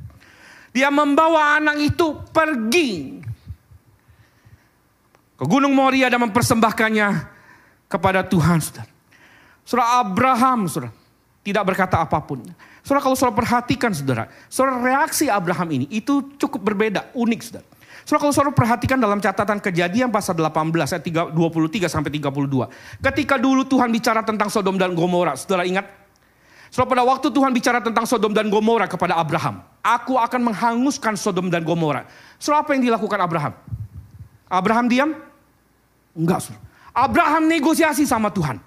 Dia 0.70 0.90
membawa 0.90 1.58
anak 1.58 1.78
itu 1.82 2.18
pergi 2.34 3.22
ke 5.34 5.44
Gunung 5.46 5.74
Moria 5.74 6.10
dan 6.10 6.22
mempersembahkannya 6.22 7.08
kepada 7.90 8.22
Tuhan, 8.26 8.58
saudara. 8.62 8.90
Saudara 9.66 10.06
Abraham, 10.06 10.70
saudara, 10.70 10.94
tidak 11.42 11.62
berkata 11.66 11.98
apa 11.98 12.22
pun. 12.22 12.46
Saudara 12.84 13.00
kalau 13.00 13.16
saudara 13.16 13.40
perhatikan, 13.40 13.96
saudara, 13.96 14.28
saudara 14.52 14.76
reaksi 14.84 15.32
Abraham 15.32 15.72
ini 15.72 15.86
itu 15.88 16.36
cukup 16.36 16.60
berbeda, 16.60 17.08
unik, 17.16 17.40
saudara. 17.40 17.66
Saudara 18.04 18.20
kalau 18.20 18.34
saudara 18.36 18.52
perhatikan 18.52 19.00
dalam 19.00 19.24
catatan 19.24 19.56
kejadian 19.56 20.12
pasal 20.12 20.36
18 20.36 20.52
ayat 20.92 21.04
23 21.32 21.88
sampai 21.88 22.12
32. 22.12 22.68
Ketika 23.00 23.40
dulu 23.40 23.64
Tuhan 23.64 23.88
bicara 23.88 24.20
tentang 24.20 24.52
Sodom 24.52 24.76
dan 24.76 24.92
Gomora, 24.92 25.32
saudara 25.32 25.64
ingat? 25.64 25.88
Saudara 26.68 26.92
pada 26.92 27.04
waktu 27.08 27.32
Tuhan 27.32 27.56
bicara 27.56 27.80
tentang 27.80 28.04
Sodom 28.04 28.36
dan 28.36 28.52
Gomora 28.52 28.84
kepada 28.84 29.16
Abraham. 29.16 29.64
Aku 29.80 30.20
akan 30.20 30.52
menghanguskan 30.52 31.16
Sodom 31.16 31.48
dan 31.48 31.64
Gomora. 31.64 32.04
Saudara 32.36 32.68
apa 32.68 32.76
yang 32.76 32.84
dilakukan 32.84 33.16
Abraham? 33.16 33.56
Abraham 34.44 34.86
diam? 34.92 35.10
Enggak 36.12 36.44
saudara. 36.44 36.60
Abraham 36.92 37.48
negosiasi 37.48 38.04
sama 38.04 38.28
Tuhan. 38.28 38.60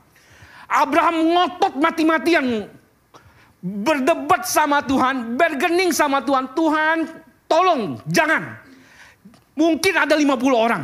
Abraham 0.66 1.16
ngotot 1.22 1.78
mati-matian. 1.78 2.74
Berdebat 3.58 4.46
sama 4.46 4.86
Tuhan, 4.86 5.34
bergening 5.34 5.90
sama 5.90 6.22
Tuhan. 6.22 6.54
Tuhan 6.54 6.98
tolong 7.50 7.98
jangan. 8.06 8.62
Mungkin 9.58 9.94
ada 9.98 10.14
50 10.14 10.38
orang. 10.54 10.84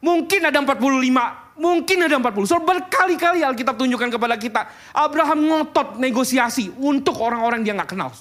Mungkin 0.00 0.40
ada 0.48 0.56
45. 0.56 1.60
Mungkin 1.60 1.98
ada 2.04 2.16
40. 2.20 2.48
So 2.48 2.60
berkali-kali 2.64 3.44
Alkitab 3.44 3.76
tunjukkan 3.76 4.08
kepada 4.12 4.36
kita. 4.40 4.68
Abraham 4.96 5.44
ngotot 5.44 6.00
negosiasi 6.00 6.72
untuk 6.80 7.20
orang-orang 7.20 7.64
dia 7.64 7.76
nggak 7.76 7.92
kenal. 7.92 8.12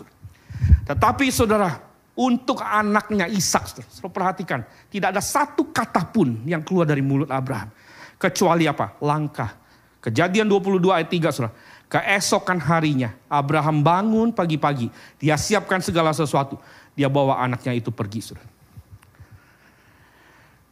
Tetapi 0.86 1.26
saudara, 1.32 1.72
untuk 2.16 2.64
anaknya 2.64 3.28
Ishak, 3.28 3.84
saudara, 3.92 4.12
perhatikan. 4.12 4.64
Tidak 4.88 5.12
ada 5.12 5.20
satu 5.20 5.72
kata 5.72 6.08
pun 6.12 6.48
yang 6.48 6.64
keluar 6.64 6.88
dari 6.88 7.04
mulut 7.04 7.28
Abraham. 7.28 7.72
Kecuali 8.16 8.68
apa? 8.72 8.96
Langkah. 9.04 9.52
Kejadian 10.00 10.48
22 10.48 10.96
ayat 10.96 11.10
3 11.12 11.36
saudara. 11.36 11.54
Keesokan 11.96 12.60
harinya 12.60 13.16
Abraham 13.32 13.80
bangun 13.80 14.36
pagi-pagi. 14.36 14.92
Dia 15.16 15.40
siapkan 15.40 15.80
segala 15.80 16.12
sesuatu. 16.12 16.60
Dia 16.92 17.08
bawa 17.08 17.40
anaknya 17.40 17.72
itu 17.72 17.88
pergi 17.88 18.20
saudara. 18.20 18.52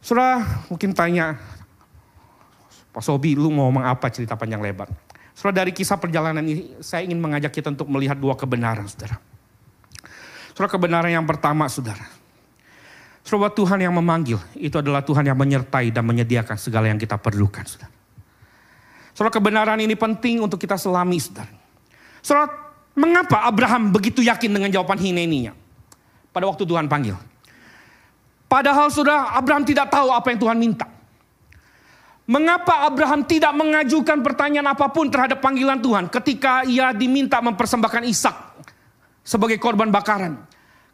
Saudara 0.04 0.44
mungkin 0.68 0.92
tanya, 0.92 1.40
Pak 2.92 3.00
Sobi 3.00 3.32
lu 3.32 3.48
mau 3.48 3.72
ngomong 3.72 3.88
apa 3.88 4.12
cerita 4.12 4.36
panjang 4.36 4.60
lebar. 4.60 4.92
Saudara 5.32 5.64
dari 5.64 5.72
kisah 5.72 5.96
perjalanan 5.96 6.44
ini 6.44 6.76
saya 6.84 7.08
ingin 7.08 7.16
mengajak 7.16 7.56
kita 7.56 7.72
untuk 7.72 7.88
melihat 7.88 8.20
dua 8.20 8.36
kebenaran 8.36 8.84
saudara. 8.84 9.16
Saudara 10.52 10.76
kebenaran 10.76 11.08
yang 11.08 11.24
pertama 11.24 11.72
saudara. 11.72 12.04
Saudara 13.24 13.48
Tuhan 13.48 13.80
yang 13.80 13.96
memanggil 13.96 14.36
itu 14.60 14.76
adalah 14.76 15.00
Tuhan 15.00 15.24
yang 15.24 15.40
menyertai 15.40 15.88
dan 15.88 16.04
menyediakan 16.04 16.60
segala 16.60 16.92
yang 16.92 17.00
kita 17.00 17.16
perlukan. 17.16 17.64
Saudara, 17.64 17.88
saudara 19.14 19.32
kebenaran 19.32 19.78
ini 19.78 19.94
penting 19.94 20.42
untuk 20.42 20.58
kita 20.58 20.74
selami. 20.74 21.22
Saudara, 21.22 21.54
saudara 22.20 22.46
mengapa 22.98 23.46
Abraham 23.46 23.94
begitu 23.94 24.20
yakin 24.20 24.50
dengan 24.50 24.68
jawaban 24.68 24.98
hineninya? 24.98 25.54
Pada 26.34 26.50
waktu 26.50 26.66
Tuhan 26.66 26.90
panggil. 26.90 27.14
Padahal 28.50 28.90
saudara 28.90 29.32
Abraham 29.38 29.62
tidak 29.62 29.88
tahu 29.88 30.10
apa 30.10 30.34
yang 30.34 30.38
Tuhan 30.42 30.58
minta. 30.58 30.86
Mengapa 32.24 32.88
Abraham 32.88 33.22
tidak 33.28 33.52
mengajukan 33.52 34.24
pertanyaan 34.24 34.72
apa 34.72 34.88
pun 34.88 35.12
terhadap 35.12 35.44
panggilan 35.44 35.76
Tuhan 35.78 36.08
ketika 36.08 36.64
ia 36.64 36.90
diminta 36.96 37.36
mempersembahkan 37.38 38.02
Ishak 38.08 38.36
sebagai 39.22 39.60
korban 39.60 39.92
bakaran? 39.92 40.40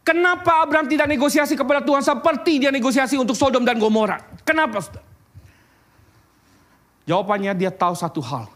Kenapa 0.02 0.64
Abraham 0.64 0.90
tidak 0.90 1.06
negosiasi 1.06 1.54
kepada 1.54 1.84
Tuhan 1.86 2.02
seperti 2.02 2.66
dia 2.66 2.72
negosiasi 2.74 3.14
untuk 3.14 3.38
Sodom 3.38 3.62
dan 3.62 3.78
Gomora? 3.78 4.18
Kenapa? 4.42 4.82
Saudara? 4.82 5.09
Jawabannya 7.10 7.58
dia 7.58 7.74
tahu 7.74 7.98
satu 7.98 8.22
hal. 8.22 8.46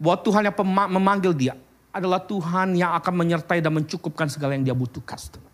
Bahwa 0.00 0.16
Tuhan 0.24 0.48
yang 0.48 0.56
memanggil 0.88 1.36
dia 1.36 1.54
adalah 1.92 2.16
Tuhan 2.24 2.72
yang 2.72 2.96
akan 2.96 3.12
menyertai 3.12 3.60
dan 3.60 3.76
mencukupkan 3.76 4.32
segala 4.32 4.56
yang 4.56 4.64
dia 4.64 4.72
butuhkan. 4.72 5.20
Saudara. 5.20 5.44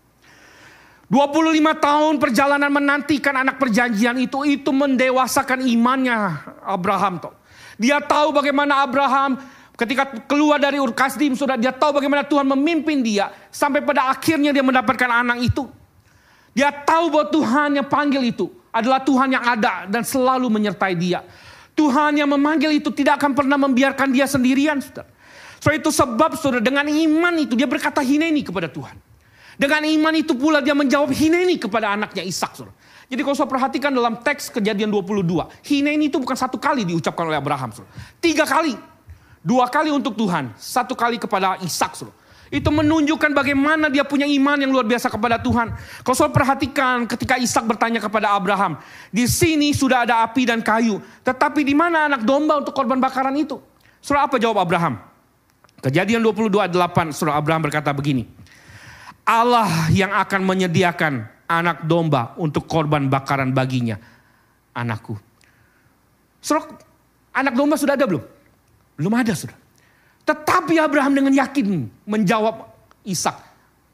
25 1.11 1.59
tahun 1.83 2.15
perjalanan 2.23 2.71
menantikan 2.71 3.35
anak 3.35 3.59
perjanjian 3.59 4.15
itu, 4.23 4.47
itu 4.47 4.71
mendewasakan 4.71 5.67
imannya 5.67 6.15
Abraham. 6.63 7.19
Toh. 7.19 7.35
Dia 7.83 7.99
tahu 7.99 8.31
bagaimana 8.31 8.87
Abraham 8.87 9.43
Ketika 9.77 10.09
keluar 10.25 10.57
dari 10.57 10.81
Ur 10.81 10.97
Kasdim, 10.97 11.37
sudah 11.37 11.61
dia 11.61 11.69
tahu 11.69 12.01
bagaimana 12.01 12.25
Tuhan 12.25 12.49
memimpin 12.49 13.05
dia. 13.05 13.29
Sampai 13.53 13.85
pada 13.85 14.09
akhirnya 14.09 14.49
dia 14.49 14.65
mendapatkan 14.65 15.05
anak 15.05 15.53
itu. 15.53 15.69
Dia 16.57 16.73
tahu 16.73 17.13
bahwa 17.13 17.29
Tuhan 17.29 17.77
yang 17.77 17.85
panggil 17.85 18.25
itu 18.25 18.49
adalah 18.73 19.05
Tuhan 19.05 19.37
yang 19.37 19.45
ada 19.45 19.85
dan 19.85 20.01
selalu 20.01 20.49
menyertai 20.49 20.97
dia. 20.97 21.21
Tuhan 21.77 22.17
yang 22.17 22.33
memanggil 22.33 22.73
itu 22.73 22.89
tidak 22.91 23.21
akan 23.21 23.37
pernah 23.37 23.61
membiarkan 23.61 24.09
dia 24.11 24.25
sendirian. 24.25 24.81
Saudara. 24.81 25.13
So 25.61 25.69
itu 25.71 25.93
sebab 25.93 26.35
saudara 26.41 26.65
dengan 26.65 26.89
iman 26.89 27.35
itu 27.37 27.53
dia 27.53 27.69
berkata 27.69 28.01
hineni 28.01 28.41
kepada 28.41 28.67
Tuhan. 28.73 28.97
Dengan 29.57 29.85
iman 29.85 30.15
itu 30.17 30.33
pula 30.37 30.65
dia 30.65 30.73
menjawab 30.73 31.13
hineni 31.13 31.61
kepada 31.61 31.93
anaknya 31.93 32.25
Ishak. 32.25 32.57
Saudara. 32.57 32.73
Jadi 33.07 33.21
kalau 33.21 33.37
saya 33.37 33.47
perhatikan 33.53 33.93
dalam 33.93 34.19
teks 34.25 34.49
kejadian 34.49 34.89
22. 34.89 35.23
Hineni 35.69 36.09
itu 36.09 36.17
bukan 36.17 36.35
satu 36.35 36.57
kali 36.57 36.89
diucapkan 36.89 37.29
oleh 37.29 37.37
Abraham. 37.37 37.71
Saudara. 37.71 37.93
Tiga 38.19 38.49
kali 38.49 38.97
Dua 39.47 39.71
kali 39.71 39.95
untuk 39.95 40.19
Tuhan, 40.19 40.51
satu 40.59 40.99
kali 40.99 41.23
kepada 41.23 41.55
Ishak. 41.63 42.03
Itu 42.47 42.71
menunjukkan 42.71 43.35
bagaimana 43.35 43.91
dia 43.91 44.07
punya 44.07 44.23
iman 44.25 44.55
yang 44.55 44.71
luar 44.71 44.87
biasa 44.87 45.11
kepada 45.11 45.43
Tuhan. 45.43 45.75
Kalau 46.07 46.17
saudara 46.17 46.35
perhatikan 46.35 47.05
ketika 47.11 47.35
Ishak 47.37 47.67
bertanya 47.67 47.99
kepada 47.99 48.39
Abraham, 48.39 48.79
di 49.11 49.27
sini 49.27 49.75
sudah 49.75 50.07
ada 50.07 50.23
api 50.23 50.47
dan 50.47 50.63
kayu, 50.63 51.03
tetapi 51.27 51.67
di 51.67 51.75
mana 51.75 52.07
anak 52.07 52.23
domba 52.23 52.63
untuk 52.63 52.71
korban 52.71 53.03
bakaran 53.03 53.35
itu? 53.35 53.59
Saudara 53.99 54.31
apa 54.31 54.39
jawab 54.39 54.63
Abraham? 54.63 55.03
Kejadian 55.83 56.23
22 56.23 56.55
ayat 56.63 56.73
8, 56.73 57.11
saudara 57.11 57.37
Abraham 57.37 57.67
berkata 57.67 57.91
begini. 57.91 58.25
Allah 59.27 59.91
yang 59.91 60.15
akan 60.15 60.47
menyediakan 60.47 61.27
anak 61.51 61.83
domba 61.83 62.39
untuk 62.39 62.71
korban 62.71 63.11
bakaran 63.11 63.51
baginya, 63.51 63.99
anakku. 64.71 65.19
Saudara, 66.39 66.79
Anak 67.37 67.53
domba 67.53 67.77
sudah 67.77 68.01
ada 68.01 68.09
belum? 68.09 68.25
Belum 68.97 69.13
ada 69.13 69.37
sudah. 69.37 69.53
Tetapi 70.27 70.75
Abraham 70.83 71.15
dengan 71.15 71.33
yakin 71.33 71.87
menjawab 72.03 72.67
Ishak. 73.07 73.39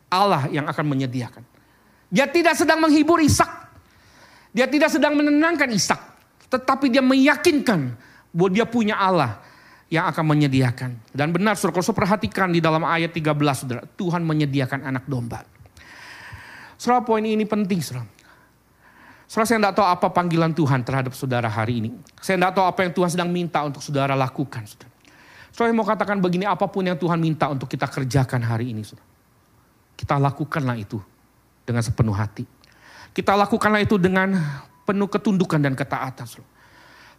Allah 0.08 0.48
yang 0.48 0.64
akan 0.64 0.84
menyediakan. 0.88 1.44
Dia 2.08 2.28
tidak 2.28 2.56
sedang 2.56 2.80
menghibur 2.80 3.20
Ishak. 3.20 3.48
Dia 4.52 4.64
tidak 4.68 4.88
sedang 4.92 5.12
menenangkan 5.16 5.68
Ishak. 5.68 6.00
Tetapi 6.48 6.88
dia 6.92 7.04
meyakinkan 7.04 7.96
bahwa 8.32 8.48
dia 8.52 8.64
punya 8.64 8.96
Allah 8.96 9.40
yang 9.92 10.08
akan 10.08 10.24
menyediakan. 10.36 10.96
Dan 11.12 11.36
benar 11.36 11.56
saudara, 11.56 11.84
perhatikan 11.84 12.48
di 12.48 12.64
dalam 12.64 12.84
ayat 12.84 13.12
13 13.12 13.36
saudara, 13.52 13.84
Tuhan 13.84 14.24
menyediakan 14.24 14.88
anak 14.88 15.04
domba. 15.04 15.44
Saudara 16.80 17.04
poin 17.04 17.24
ini 17.24 17.44
penting 17.44 17.80
saudara. 17.84 18.08
Saudara 19.28 19.48
saya 19.48 19.58
tidak 19.64 19.74
tahu 19.80 19.88
apa 19.88 20.06
panggilan 20.12 20.52
Tuhan 20.52 20.84
terhadap 20.84 21.12
saudara 21.16 21.48
hari 21.48 21.80
ini. 21.80 21.90
Saya 22.20 22.36
tidak 22.36 22.52
tahu 22.52 22.64
apa 22.68 22.80
yang 22.84 22.92
Tuhan 22.92 23.10
sedang 23.12 23.28
minta 23.32 23.64
untuk 23.64 23.80
saudara 23.80 24.12
lakukan. 24.12 24.64
Saudara. 24.68 24.91
Saya 25.52 25.68
mau 25.76 25.84
katakan 25.84 26.16
begini, 26.16 26.48
apa 26.48 26.64
pun 26.64 26.80
yang 26.80 26.96
Tuhan 26.96 27.20
minta 27.20 27.52
untuk 27.52 27.68
kita 27.68 27.84
kerjakan 27.84 28.40
hari 28.40 28.72
ini. 28.72 28.80
Kita 29.92 30.16
lakukanlah 30.16 30.80
itu 30.80 30.96
dengan 31.68 31.84
sepenuh 31.84 32.16
hati. 32.16 32.48
Kita 33.12 33.36
lakukanlah 33.36 33.84
itu 33.84 34.00
dengan 34.00 34.32
penuh 34.88 35.08
ketundukan 35.12 35.60
dan 35.60 35.76
ketaatan. 35.76 36.24
Saudara, 36.24 36.48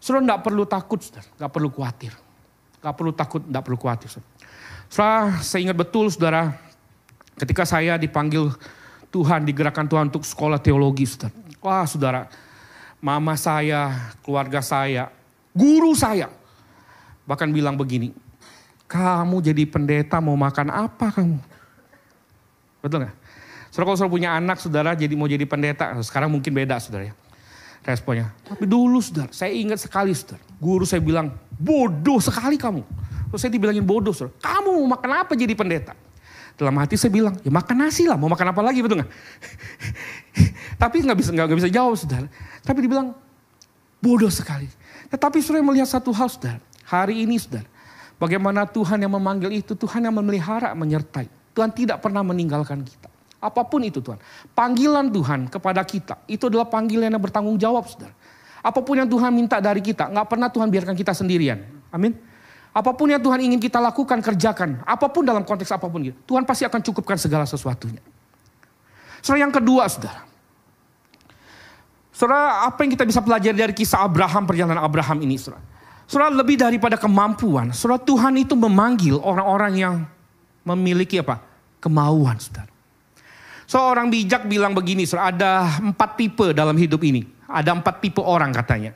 saudara 0.01 0.41
perlu 0.41 0.65
takut, 0.65 0.97
saudara. 0.97 1.45
Perlu 1.45 1.69
khawatir. 1.69 2.09
Tidak 2.81 2.93
perlu 2.97 3.13
takut, 3.13 3.41
tidak 3.45 3.61
perlu 3.61 3.77
khawatir. 3.77 4.09
Saudara. 4.09 4.31
saudara, 4.89 5.21
saya 5.45 5.59
ingat 5.69 5.77
betul 5.77 6.09
saudara, 6.09 6.57
ketika 7.37 7.69
saya 7.69 8.01
dipanggil 8.01 8.49
Tuhan, 9.13 9.45
digerakkan 9.45 9.85
Tuhan 9.85 10.09
untuk 10.09 10.25
sekolah 10.25 10.57
teologi. 10.57 11.05
Saudara. 11.05 11.37
Wah 11.61 11.85
saudara, 11.85 12.21
mama 12.97 13.37
saya, 13.37 14.11
keluarga 14.25 14.59
saya, 14.59 15.13
guru 15.53 15.93
saya. 15.93 16.33
Bahkan 17.23 17.53
bilang 17.55 17.79
begini, 17.79 18.11
kamu 18.93 19.41
jadi 19.41 19.63
pendeta 19.65 20.21
mau 20.21 20.37
makan 20.37 20.69
apa 20.69 21.09
kamu? 21.09 21.41
Betul 22.85 23.01
nggak? 23.01 23.15
Saudara 23.73 23.97
kalau 23.97 24.13
punya 24.13 24.37
anak, 24.37 24.61
saudara 24.61 24.93
jadi 24.93 25.17
mau 25.17 25.25
jadi 25.25 25.49
pendeta, 25.49 25.97
sekarang 26.05 26.29
mungkin 26.29 26.53
beda 26.53 26.77
saudara 26.77 27.09
ya. 27.09 27.13
Responnya. 27.81 28.29
Tapi 28.45 28.69
dulu 28.69 29.01
saudara, 29.01 29.33
saya 29.33 29.49
ingat 29.49 29.81
sekali 29.81 30.13
saudara. 30.13 30.45
Guru 30.61 30.85
saya 30.85 31.01
bilang, 31.01 31.33
bodoh 31.57 32.21
sekali 32.21 32.53
kamu. 32.53 32.85
Terus 33.33 33.39
saya 33.41 33.49
dibilangin 33.49 33.81
bodoh 33.81 34.13
saudara. 34.13 34.37
Kamu 34.37 34.85
mau 34.85 34.93
makan 34.93 35.09
apa 35.25 35.33
jadi 35.33 35.57
pendeta? 35.57 35.97
Dalam 36.53 36.77
hati 36.77 36.93
saya 36.93 37.09
bilang, 37.09 37.33
ya 37.41 37.49
makan 37.49 37.75
nasi 37.81 38.05
lah, 38.05 38.13
mau 38.13 38.29
makan 38.29 38.53
apa 38.53 38.61
lagi 38.61 38.85
betul 38.85 39.01
nggak? 39.01 39.11
Tapi 40.85 40.95
nggak 41.01 41.17
bisa 41.17 41.29
nggak 41.33 41.57
bisa 41.57 41.69
jawab 41.73 41.97
saudara. 41.97 42.29
Tapi 42.61 42.77
dibilang 42.77 43.17
bodoh 43.97 44.29
sekali. 44.29 44.69
Tetapi 45.09 45.41
saudara 45.41 45.65
melihat 45.65 45.89
satu 45.89 46.13
hal 46.13 46.29
saudara. 46.29 46.61
Hari 46.85 47.25
ini 47.25 47.41
saudara, 47.41 47.65
bagaimana 48.17 48.65
Tuhan 48.67 49.01
yang 49.01 49.13
memanggil 49.13 49.53
itu, 49.53 49.77
Tuhan 49.77 50.03
yang 50.05 50.15
memelihara, 50.15 50.73
menyertai. 50.73 51.27
Tuhan 51.53 51.69
tidak 51.69 52.01
pernah 52.01 52.25
meninggalkan 52.25 52.81
kita. 52.81 53.09
Apa 53.43 53.67
pun 53.67 53.83
itu 53.83 53.99
Tuhan. 53.99 54.17
Panggilan 54.55 55.11
Tuhan 55.11 55.51
kepada 55.51 55.83
kita, 55.83 56.23
itu 56.31 56.47
adalah 56.47 56.65
panggilan 56.65 57.11
yang 57.11 57.19
bertanggung 57.19 57.59
jawab 57.59 57.85
saudara. 57.85 58.15
Apa 58.63 58.79
pun 58.79 58.95
yang 58.95 59.11
Tuhan 59.11 59.35
minta 59.35 59.59
dari 59.59 59.83
kita, 59.83 60.07
nggak 60.07 60.27
pernah 60.31 60.47
Tuhan 60.47 60.71
biarkan 60.71 60.95
kita 60.95 61.11
sendirian. 61.11 61.59
Amin. 61.91 62.15
Apa 62.73 62.95
pun 62.95 63.05
yang 63.05 63.21
Tuhan 63.21 63.37
ingin 63.43 63.59
kita 63.61 63.77
lakukan, 63.77 64.17
kerjakan. 64.23 64.81
Apa 64.81 65.11
pun 65.11 65.21
dalam 65.21 65.45
konteks 65.45 65.69
apa 65.75 65.85
pun 65.85 66.01
gitu. 66.09 66.17
Tuhan 66.25 66.41
pasti 66.47 66.65
akan 66.65 66.81
cukupkan 66.81 67.19
segala 67.21 67.45
sesuatunya. 67.45 68.01
Saudara 69.21 69.45
yang 69.45 69.53
kedua, 69.53 69.85
saudara. 69.91 70.25
Saudara, 72.09 72.65
apa 72.65 72.79
yang 72.81 72.97
kita 72.97 73.05
bisa 73.05 73.21
pelajari 73.21 73.57
dari 73.57 73.75
kisah 73.77 74.01
Abraham, 74.01 74.49
perjalanan 74.49 74.81
Abraham 74.81 75.21
ini, 75.21 75.37
saudara. 75.37 75.61
Saudara, 76.05 76.33
lebih 76.33 76.59
daripada 76.59 76.99
kemampuan. 76.99 77.71
Saudara, 77.71 78.01
Tuhan 78.03 78.35
itu 78.37 78.53
memanggil 78.53 79.17
orang-orang 79.19 79.73
yang 79.75 79.95
memiliki 80.67 81.19
apa? 81.19 81.39
Kemauan, 81.79 82.39
saudara. 82.39 82.71
Seorang 83.67 84.11
bijak 84.11 84.45
bilang 84.45 84.75
begini, 84.75 85.07
saudara, 85.07 85.31
ada 85.31 85.51
empat 85.79 86.19
tipe 86.19 86.51
dalam 86.51 86.75
hidup 86.75 86.99
ini. 87.03 87.23
Ada 87.47 87.73
empat 87.73 88.03
tipe 88.03 88.19
orang 88.19 88.51
katanya. 88.51 88.91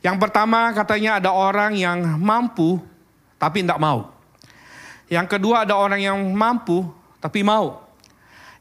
Yang 0.00 0.16
pertama 0.16 0.72
katanya 0.72 1.20
ada 1.20 1.30
orang 1.36 1.76
yang 1.76 2.00
mampu 2.16 2.80
tapi 3.36 3.60
tidak 3.60 3.76
mau. 3.76 4.08
Yang 5.12 5.36
kedua 5.36 5.68
ada 5.68 5.76
orang 5.76 6.00
yang 6.00 6.18
mampu 6.32 6.88
tapi 7.20 7.44
mau. 7.44 7.84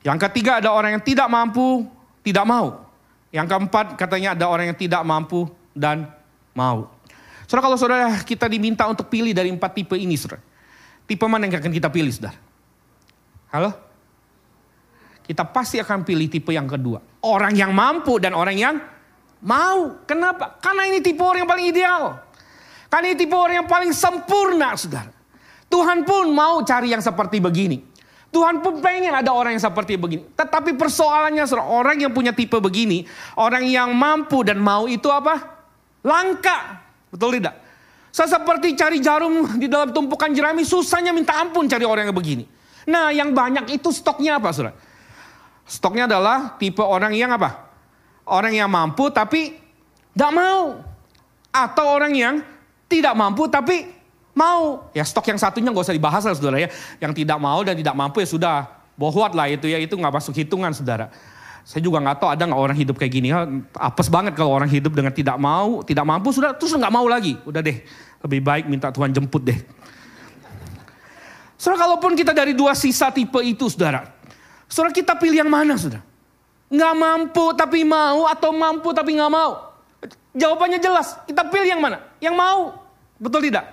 Yang 0.04 0.28
ketiga 0.28 0.60
ada 0.60 0.72
orang 0.76 1.00
yang 1.00 1.04
tidak 1.04 1.28
mampu, 1.32 1.88
tidak 2.24 2.44
mau. 2.44 2.88
Yang 3.32 3.48
keempat 3.56 3.86
katanya 3.96 4.36
ada 4.36 4.46
orang 4.52 4.72
yang 4.72 4.80
tidak 4.80 5.02
mampu 5.08 5.48
dan 5.72 6.12
mau. 6.52 6.92
Saudara 7.50 7.66
kalau 7.66 7.78
saudara 7.82 8.14
kita 8.22 8.46
diminta 8.46 8.86
untuk 8.86 9.10
pilih 9.10 9.34
dari 9.34 9.50
empat 9.50 9.74
tipe 9.74 9.98
ini 9.98 10.14
saudara. 10.14 10.38
Tipe 11.10 11.26
mana 11.26 11.50
yang 11.50 11.58
akan 11.58 11.74
kita 11.74 11.90
pilih 11.90 12.14
saudara? 12.14 12.38
Halo? 13.50 13.74
Kita 15.26 15.50
pasti 15.50 15.82
akan 15.82 16.06
pilih 16.06 16.30
tipe 16.30 16.54
yang 16.54 16.70
kedua. 16.70 17.02
Orang 17.26 17.58
yang 17.58 17.74
mampu 17.74 18.22
dan 18.22 18.38
orang 18.38 18.54
yang 18.54 18.78
mau. 19.42 19.98
Kenapa? 20.06 20.62
Karena 20.62 20.94
ini 20.94 21.02
tipe 21.02 21.26
orang 21.26 21.42
yang 21.42 21.50
paling 21.50 21.66
ideal. 21.74 22.22
Karena 22.86 23.06
ini 23.10 23.18
tipe 23.18 23.34
orang 23.34 23.66
yang 23.66 23.70
paling 23.70 23.98
sempurna, 23.98 24.78
saudara. 24.78 25.10
Tuhan 25.74 26.06
pun 26.06 26.30
mau 26.30 26.62
cari 26.62 26.94
yang 26.94 27.02
seperti 27.02 27.42
begini. 27.42 27.82
Tuhan 28.30 28.62
pun 28.62 28.78
pengen 28.78 29.18
ada 29.18 29.34
orang 29.34 29.58
yang 29.58 29.66
seperti 29.66 29.98
begini. 29.98 30.22
Tetapi 30.38 30.78
persoalannya 30.78 31.50
saudara, 31.50 31.66
orang 31.66 31.98
yang 31.98 32.14
punya 32.14 32.30
tipe 32.30 32.62
begini, 32.62 33.10
orang 33.42 33.66
yang 33.66 33.90
mampu 33.98 34.46
dan 34.46 34.62
mau 34.62 34.86
itu 34.86 35.10
apa? 35.10 35.66
Langka. 36.06 36.89
Betul 37.10 37.42
tidak? 37.42 37.56
Saya 38.10 38.42
seperti 38.42 38.74
cari 38.74 38.98
jarum 39.02 39.46
di 39.62 39.70
dalam 39.70 39.94
tumpukan 39.94 40.34
jerami, 40.34 40.66
susahnya 40.66 41.14
minta 41.14 41.38
ampun 41.38 41.70
cari 41.70 41.86
orang 41.86 42.10
yang 42.10 42.18
begini. 42.18 42.46
Nah 42.90 43.14
yang 43.14 43.34
banyak 43.38 43.70
itu 43.70 43.94
stoknya 43.94 44.42
apa 44.42 44.50
saudara? 44.50 44.74
Stoknya 45.70 46.10
adalah 46.10 46.58
tipe 46.58 46.82
orang 46.82 47.14
yang 47.14 47.30
apa? 47.30 47.70
Orang 48.26 48.54
yang 48.58 48.70
mampu 48.70 49.14
tapi 49.14 49.54
tidak 50.18 50.34
mau. 50.34 50.82
Atau 51.54 51.86
orang 51.86 52.14
yang 52.18 52.42
tidak 52.90 53.14
mampu 53.14 53.46
tapi 53.46 53.86
mau. 54.34 54.90
Ya 54.98 55.06
stok 55.06 55.30
yang 55.30 55.38
satunya 55.38 55.70
nggak 55.70 55.86
usah 55.86 55.94
dibahas 55.94 56.26
lah 56.26 56.34
saudara 56.34 56.58
ya. 56.58 56.70
Yang 56.98 57.22
tidak 57.22 57.38
mau 57.38 57.62
dan 57.62 57.78
tidak 57.78 57.94
mampu 57.94 58.26
ya 58.26 58.28
sudah 58.30 58.56
bohwat 58.98 59.38
lah 59.38 59.46
itu 59.54 59.70
ya. 59.70 59.78
Itu 59.78 59.94
nggak 59.94 60.14
masuk 60.18 60.34
hitungan 60.34 60.74
saudara. 60.74 61.14
Saya 61.64 61.82
juga 61.86 62.02
nggak 62.02 62.18
tahu 62.20 62.30
ada 62.34 62.44
nggak 62.50 62.62
orang 62.62 62.78
hidup 62.78 62.96
kayak 62.98 63.14
gini. 63.14 63.28
Ya, 63.30 63.46
apes 63.78 64.08
banget 64.10 64.34
kalau 64.34 64.52
orang 64.54 64.70
hidup 64.70 64.92
dengan 64.94 65.14
tidak 65.14 65.38
mau, 65.38 65.86
tidak 65.86 66.06
mampu 66.06 66.34
sudah 66.34 66.56
terus 66.58 66.74
nggak 66.74 66.94
mau 66.94 67.06
lagi. 67.06 67.38
Udah 67.46 67.62
deh, 67.62 67.84
lebih 68.26 68.40
baik 68.42 68.66
minta 68.66 68.90
Tuhan 68.90 69.14
jemput 69.14 69.44
deh. 69.46 69.60
Saudara, 71.60 71.86
kalaupun 71.86 72.16
kita 72.16 72.32
dari 72.32 72.56
dua 72.56 72.72
sisa 72.72 73.12
tipe 73.12 73.38
itu, 73.44 73.68
saudara. 73.68 74.08
Saudara, 74.72 74.96
kita 74.96 75.20
pilih 75.20 75.44
yang 75.44 75.52
mana, 75.52 75.76
saudara? 75.76 76.00
Nggak 76.70 76.94
mampu 76.96 77.46
tapi 77.58 77.82
mau 77.84 78.30
atau 78.30 78.54
mampu 78.54 78.94
tapi 78.96 79.18
nggak 79.18 79.32
mau? 79.34 79.74
Jawabannya 80.32 80.80
jelas, 80.80 81.20
kita 81.28 81.50
pilih 81.52 81.68
yang 81.68 81.82
mana? 81.82 82.00
Yang 82.24 82.36
mau. 82.38 82.88
Betul 83.20 83.44
tidak? 83.50 83.68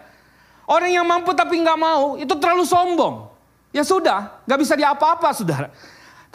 Orang 0.67 0.91
yang 0.91 1.07
mampu 1.07 1.31
tapi 1.31 1.63
nggak 1.63 1.79
mau, 1.79 2.19
itu 2.19 2.35
terlalu 2.43 2.67
sombong. 2.67 3.31
Ya 3.71 3.87
sudah, 3.87 4.43
nggak 4.49 4.59
bisa 4.59 4.75
diapa-apa, 4.75 5.31
saudara. 5.31 5.71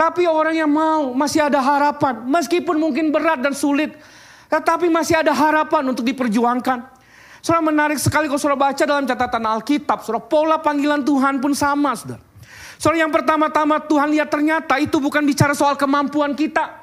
Tapi 0.02 0.26
orang 0.26 0.58
yang 0.58 0.72
mau, 0.74 1.14
masih 1.14 1.46
ada 1.46 1.62
harapan. 1.62 2.26
Meskipun 2.26 2.74
mungkin 2.82 3.14
berat 3.14 3.38
dan 3.38 3.54
sulit. 3.54 3.94
Tetapi 4.50 4.90
masih 4.90 5.22
ada 5.22 5.30
harapan 5.30 5.94
untuk 5.94 6.02
diperjuangkan. 6.02 6.90
Saudara 7.38 7.62
menarik 7.62 8.02
sekali 8.02 8.26
kalau 8.26 8.42
saudara 8.42 8.74
baca 8.74 8.82
dalam 8.82 9.06
catatan 9.06 9.46
Alkitab. 9.46 10.02
Saudara 10.02 10.26
pola 10.26 10.58
panggilan 10.58 11.06
Tuhan 11.06 11.38
pun 11.38 11.54
sama, 11.54 11.94
saudara. 11.94 12.18
Saudara 12.82 13.06
yang 13.06 13.14
pertama-tama 13.14 13.78
Tuhan 13.86 14.10
lihat 14.10 14.34
ternyata 14.34 14.82
itu 14.82 14.98
bukan 14.98 15.22
bicara 15.22 15.54
soal 15.54 15.78
kemampuan 15.78 16.34
kita. 16.34 16.82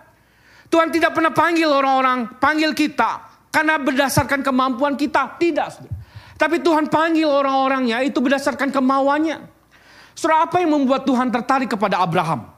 Tuhan 0.71 0.95
tidak 0.95 1.11
pernah 1.11 1.35
panggil 1.35 1.67
orang-orang, 1.67 2.39
panggil 2.39 2.71
kita 2.71 3.27
karena 3.51 3.83
berdasarkan 3.83 4.47
kemampuan 4.47 4.95
kita. 4.95 5.35
Tidak, 5.43 5.67
saudara. 5.75 5.95
Tapi 6.39 6.63
Tuhan 6.63 6.87
panggil 6.87 7.27
orang-orangnya 7.27 7.99
itu 8.07 8.23
berdasarkan 8.23 8.71
kemauannya. 8.71 9.43
Saudara, 10.15 10.47
apa 10.47 10.63
yang 10.63 10.71
membuat 10.71 11.03
Tuhan 11.03 11.35
tertarik 11.35 11.75
kepada 11.75 11.99
Abraham? 11.99 12.58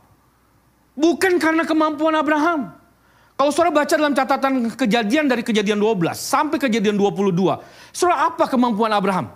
Bukan 1.01 1.41
karena 1.41 1.65
kemampuan 1.65 2.13
Abraham. 2.13 2.77
Kalau 3.41 3.49
saudara 3.49 3.73
baca 3.73 3.95
dalam 3.97 4.13
catatan 4.13 4.69
kejadian 4.77 5.25
dari 5.25 5.41
kejadian 5.41 5.81
12 5.81 6.13
sampai 6.13 6.61
kejadian 6.61 7.01
22. 7.01 7.33
Saudara, 7.89 8.29
apa 8.29 8.45
kemampuan 8.45 8.93
Abraham? 8.93 9.33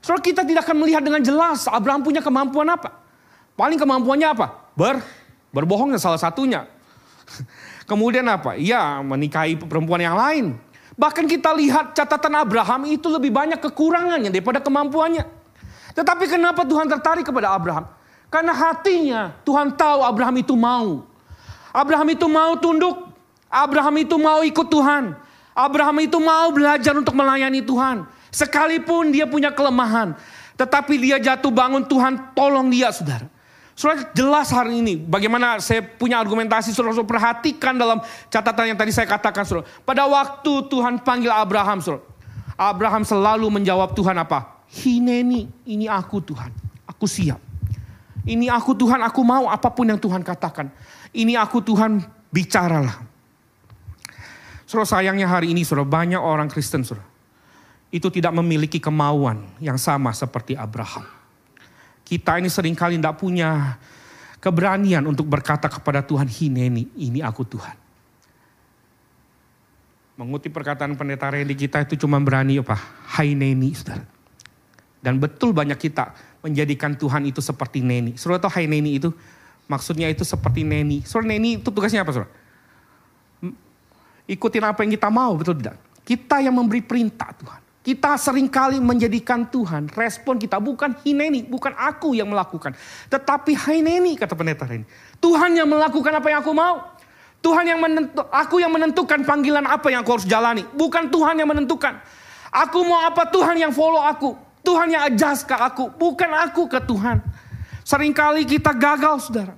Saudara, 0.00 0.24
kita 0.24 0.40
tidak 0.40 0.64
akan 0.64 0.80
melihat 0.80 1.04
dengan 1.04 1.20
jelas 1.20 1.68
Abraham 1.68 2.00
punya 2.00 2.24
kemampuan 2.24 2.64
apa. 2.72 2.96
Paling 3.60 3.76
kemampuannya 3.76 4.24
apa? 4.32 4.72
Ber, 4.72 5.04
berbohong 5.52 5.92
salah 6.00 6.16
satunya. 6.16 6.64
Kemudian 7.90 8.24
apa? 8.24 8.56
Ya 8.56 9.04
menikahi 9.04 9.60
perempuan 9.60 10.00
yang 10.00 10.16
lain. 10.16 10.56
Bahkan 10.96 11.28
kita 11.28 11.52
lihat 11.52 11.92
catatan 11.92 12.40
Abraham 12.40 12.88
itu 12.88 13.12
lebih 13.12 13.28
banyak 13.28 13.60
kekurangannya 13.60 14.32
daripada 14.32 14.64
kemampuannya. 14.64 15.28
Tetapi 15.92 16.24
kenapa 16.24 16.64
Tuhan 16.64 16.88
tertarik 16.88 17.28
kepada 17.28 17.52
Abraham? 17.52 17.84
Karena 18.34 18.50
hatinya 18.50 19.30
Tuhan 19.46 19.70
tahu 19.78 20.02
Abraham 20.02 20.42
itu 20.42 20.58
mau. 20.58 21.06
Abraham 21.70 22.18
itu 22.18 22.26
mau 22.26 22.58
tunduk. 22.58 23.14
Abraham 23.46 23.94
itu 24.02 24.18
mau 24.18 24.42
ikut 24.42 24.66
Tuhan. 24.66 25.14
Abraham 25.54 26.02
itu 26.02 26.18
mau 26.18 26.50
belajar 26.50 26.98
untuk 26.98 27.14
melayani 27.14 27.62
Tuhan. 27.62 28.02
Sekalipun 28.34 29.14
dia 29.14 29.22
punya 29.22 29.54
kelemahan. 29.54 30.18
Tetapi 30.58 30.98
dia 30.98 31.22
jatuh 31.22 31.54
bangun 31.54 31.86
Tuhan 31.86 32.34
tolong 32.34 32.66
dia 32.74 32.90
saudara. 32.90 33.30
Saudara 33.78 34.10
jelas 34.10 34.50
hari 34.50 34.82
ini 34.82 34.98
bagaimana 34.98 35.62
saya 35.62 35.86
punya 35.86 36.18
argumentasi 36.18 36.74
saudara, 36.74 36.90
saudara 36.90 37.14
perhatikan 37.14 37.78
dalam 37.78 38.02
catatan 38.34 38.74
yang 38.74 38.78
tadi 38.78 38.90
saya 38.90 39.06
katakan 39.06 39.46
saudara. 39.46 39.70
Pada 39.86 40.10
waktu 40.10 40.66
Tuhan 40.66 40.98
panggil 41.06 41.30
Abraham 41.30 41.78
saudara. 41.78 42.02
Abraham 42.58 43.06
selalu 43.06 43.46
menjawab 43.46 43.94
Tuhan 43.94 44.18
apa? 44.18 44.66
Hineni, 44.74 45.46
ini 45.70 45.86
aku 45.86 46.18
Tuhan. 46.18 46.50
Aku 46.90 47.06
siap. 47.06 47.53
Ini 48.24 48.48
aku 48.48 48.72
Tuhan, 48.72 49.04
aku 49.04 49.20
mau 49.20 49.52
apa 49.52 49.68
pun 49.68 49.84
yang 49.84 50.00
Tuhan 50.00 50.24
katakan. 50.24 50.72
Ini 51.12 51.36
aku 51.36 51.60
Tuhan, 51.60 52.00
bicaralah. 52.32 53.04
Saudara 54.64 54.88
sayangnya 54.88 55.28
hari 55.28 55.52
ini 55.52 55.60
saudara 55.60 55.84
banyak 55.84 56.18
orang 56.18 56.48
Kristen 56.48 56.80
saudara. 56.88 57.04
Itu 57.92 58.08
tidak 58.08 58.32
memiliki 58.32 58.80
kemauan 58.80 59.44
yang 59.60 59.76
sama 59.76 60.10
seperti 60.16 60.56
Abraham. 60.56 61.04
Kita 62.02 62.40
ini 62.40 62.48
sering 62.48 62.72
kali 62.72 62.96
tidak 62.96 63.20
punya 63.20 63.76
keberanian 64.40 65.04
untuk 65.04 65.28
berkata 65.28 65.68
kepada 65.68 66.00
Tuhan, 66.00 66.26
Hineni, 66.26 66.90
ini 66.96 67.20
aku 67.20 67.44
Tuhan. 67.44 67.76
Mengutip 70.16 70.50
perkataan 70.50 70.96
pendeta 70.96 71.28
Randy 71.28 71.54
kita 71.54 71.84
itu 71.84 72.00
cuma 72.00 72.18
berani 72.24 72.56
apa? 72.58 72.76
Haineni, 73.20 73.70
saudara. 73.76 74.06
Dan 75.04 75.20
betul 75.20 75.52
banyak 75.52 75.76
kita 75.76 76.33
menjadikan 76.44 76.92
Tuhan 76.92 77.24
itu 77.24 77.40
seperti 77.40 77.80
neni. 77.80 78.20
Saudara 78.20 78.44
tahu 78.44 78.52
Haineni 78.60 79.00
itu? 79.00 79.08
Maksudnya 79.64 80.12
itu 80.12 80.28
seperti 80.28 80.60
neni. 80.60 81.00
Saudara 81.08 81.32
neni 81.32 81.56
itu 81.56 81.72
tugasnya 81.72 82.04
apa 82.04 82.12
saudara? 82.12 82.30
Ikutin 84.28 84.64
apa 84.64 84.84
yang 84.84 84.92
kita 84.92 85.08
mau, 85.08 85.32
betul 85.40 85.56
tidak? 85.56 85.80
Kita 86.04 86.44
yang 86.44 86.52
memberi 86.52 86.84
perintah 86.84 87.32
Tuhan. 87.32 87.60
Kita 87.84 88.16
sering 88.16 88.48
kali 88.48 88.80
menjadikan 88.80 89.44
Tuhan, 89.44 89.92
respon 89.92 90.40
kita 90.40 90.56
bukan 90.56 90.96
hineni, 91.04 91.44
bukan 91.44 91.76
aku 91.76 92.16
yang 92.16 92.32
melakukan. 92.32 92.72
Tetapi 93.12 93.52
hineni 93.52 94.16
kata 94.16 94.32
pendeta 94.32 94.64
ini. 94.72 94.88
Tuhan 95.20 95.52
yang 95.52 95.68
melakukan 95.68 96.12
apa 96.12 96.28
yang 96.32 96.40
aku 96.40 96.52
mau. 96.56 96.80
Tuhan 97.44 97.68
yang 97.68 97.76
menentu, 97.76 98.24
aku 98.32 98.56
yang 98.64 98.72
menentukan 98.72 99.20
panggilan 99.28 99.68
apa 99.68 99.92
yang 99.92 100.00
aku 100.00 100.16
harus 100.16 100.24
jalani. 100.24 100.64
Bukan 100.72 101.12
Tuhan 101.12 101.36
yang 101.36 101.48
menentukan. 101.48 102.00
Aku 102.48 102.80
mau 102.88 103.04
apa 103.04 103.28
Tuhan 103.28 103.60
yang 103.60 103.68
follow 103.68 104.00
aku. 104.00 104.32
Tuhan 104.64 104.88
yang 104.90 105.04
adjust 105.12 105.44
ke 105.44 105.54
aku. 105.54 105.92
Bukan 105.92 106.30
aku 106.32 106.64
ke 106.66 106.80
Tuhan. 106.80 107.20
Seringkali 107.84 108.48
kita 108.48 108.72
gagal 108.72 109.28
saudara. 109.28 109.54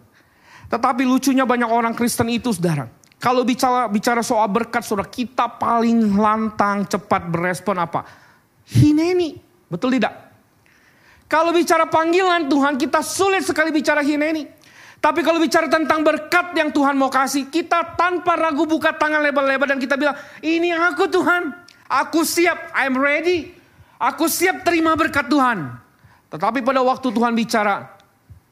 Tetapi 0.67 1.07
lucunya 1.07 1.47
banyak 1.47 1.71
orang 1.71 1.95
Kristen 1.95 2.27
itu 2.27 2.51
saudara. 2.51 2.91
Kalau 3.17 3.47
bicara 3.47 3.89
bicara 3.89 4.21
soal 4.21 4.51
berkat, 4.53 4.85
saudara, 4.85 5.09
kita 5.09 5.49
paling 5.57 6.19
lantang 6.19 6.85
cepat 6.85 7.25
berespon 7.33 7.81
apa? 7.81 8.05
Hineni, 8.67 9.39
betul 9.73 9.95
tidak? 9.97 10.13
Kalau 11.27 11.51
bicara 11.51 11.89
panggilan 11.89 12.47
Tuhan, 12.47 12.77
kita 12.77 13.01
sulit 13.01 13.43
sekali 13.43 13.73
bicara 13.73 14.05
hineni. 14.05 14.47
Tapi 15.01 15.23
kalau 15.23 15.41
bicara 15.41 15.67
tentang 15.67 16.03
berkat 16.03 16.55
yang 16.55 16.71
Tuhan 16.71 16.95
mau 16.99 17.11
kasih, 17.11 17.49
kita 17.49 17.99
tanpa 17.99 18.37
ragu 18.37 18.69
buka 18.69 18.95
tangan 18.95 19.23
lebar-lebar 19.23 19.71
dan 19.71 19.79
kita 19.81 19.97
bilang, 19.97 20.15
ini 20.45 20.71
aku 20.75 21.09
Tuhan, 21.09 21.57
aku 21.89 22.21
siap, 22.23 22.75
I'm 22.77 22.95
ready. 22.99 23.56
Aku 23.97 24.29
siap 24.29 24.61
terima 24.61 24.93
berkat 24.93 25.25
Tuhan. 25.29 25.73
Tetapi 26.29 26.61
pada 26.61 26.85
waktu 26.85 27.09
Tuhan 27.09 27.33
bicara, 27.33 27.97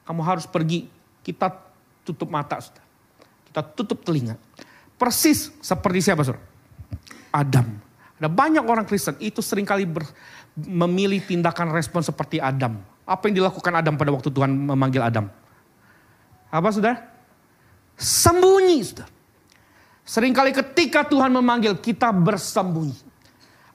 kamu 0.09 0.21
harus 0.25 0.45
pergi, 0.49 0.89
kita 1.21 1.53
tutup 2.05 2.29
mata. 2.29 2.57
Saudara. 2.61 2.85
Kita 3.49 3.61
tutup 3.61 4.01
telinga. 4.01 4.37
Persis 4.95 5.51
seperti 5.61 5.99
siapa 6.01 6.25
saudara? 6.25 6.41
Adam. 7.29 7.67
Ada 8.15 8.31
banyak 8.31 8.63
orang 8.63 8.87
Kristen 8.87 9.19
itu 9.19 9.43
sering 9.43 9.67
kali 9.67 9.83
ber, 9.83 10.07
memilih 10.55 11.19
tindakan 11.19 11.75
respon 11.75 11.99
seperti 11.99 12.39
Adam. 12.39 12.79
Apa 13.03 13.27
yang 13.27 13.43
dilakukan 13.43 13.73
Adam 13.75 13.99
pada 13.99 14.09
waktu 14.15 14.31
Tuhan 14.31 14.49
memanggil 14.49 15.03
Adam? 15.03 15.27
Apa 16.47 16.71
saudara? 16.71 17.03
Sembunyi 17.99 18.79
saudara. 18.87 19.11
Seringkali 20.05 20.53
ketika 20.53 21.03
Tuhan 21.03 21.33
memanggil 21.33 21.75
kita 21.75 22.13
bersembunyi. 22.15 22.95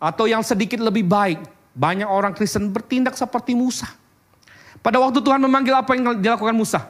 Atau 0.01 0.25
yang 0.25 0.41
sedikit 0.41 0.81
lebih 0.81 1.05
baik. 1.05 1.60
Banyak 1.81 2.05
orang 2.05 2.37
Kristen 2.37 2.69
bertindak 2.69 3.17
seperti 3.17 3.57
Musa. 3.57 3.89
Pada 4.85 5.01
waktu 5.01 5.25
Tuhan 5.25 5.41
memanggil 5.41 5.73
apa 5.73 5.97
yang 5.97 6.21
dilakukan 6.21 6.53
Musa? 6.53 6.85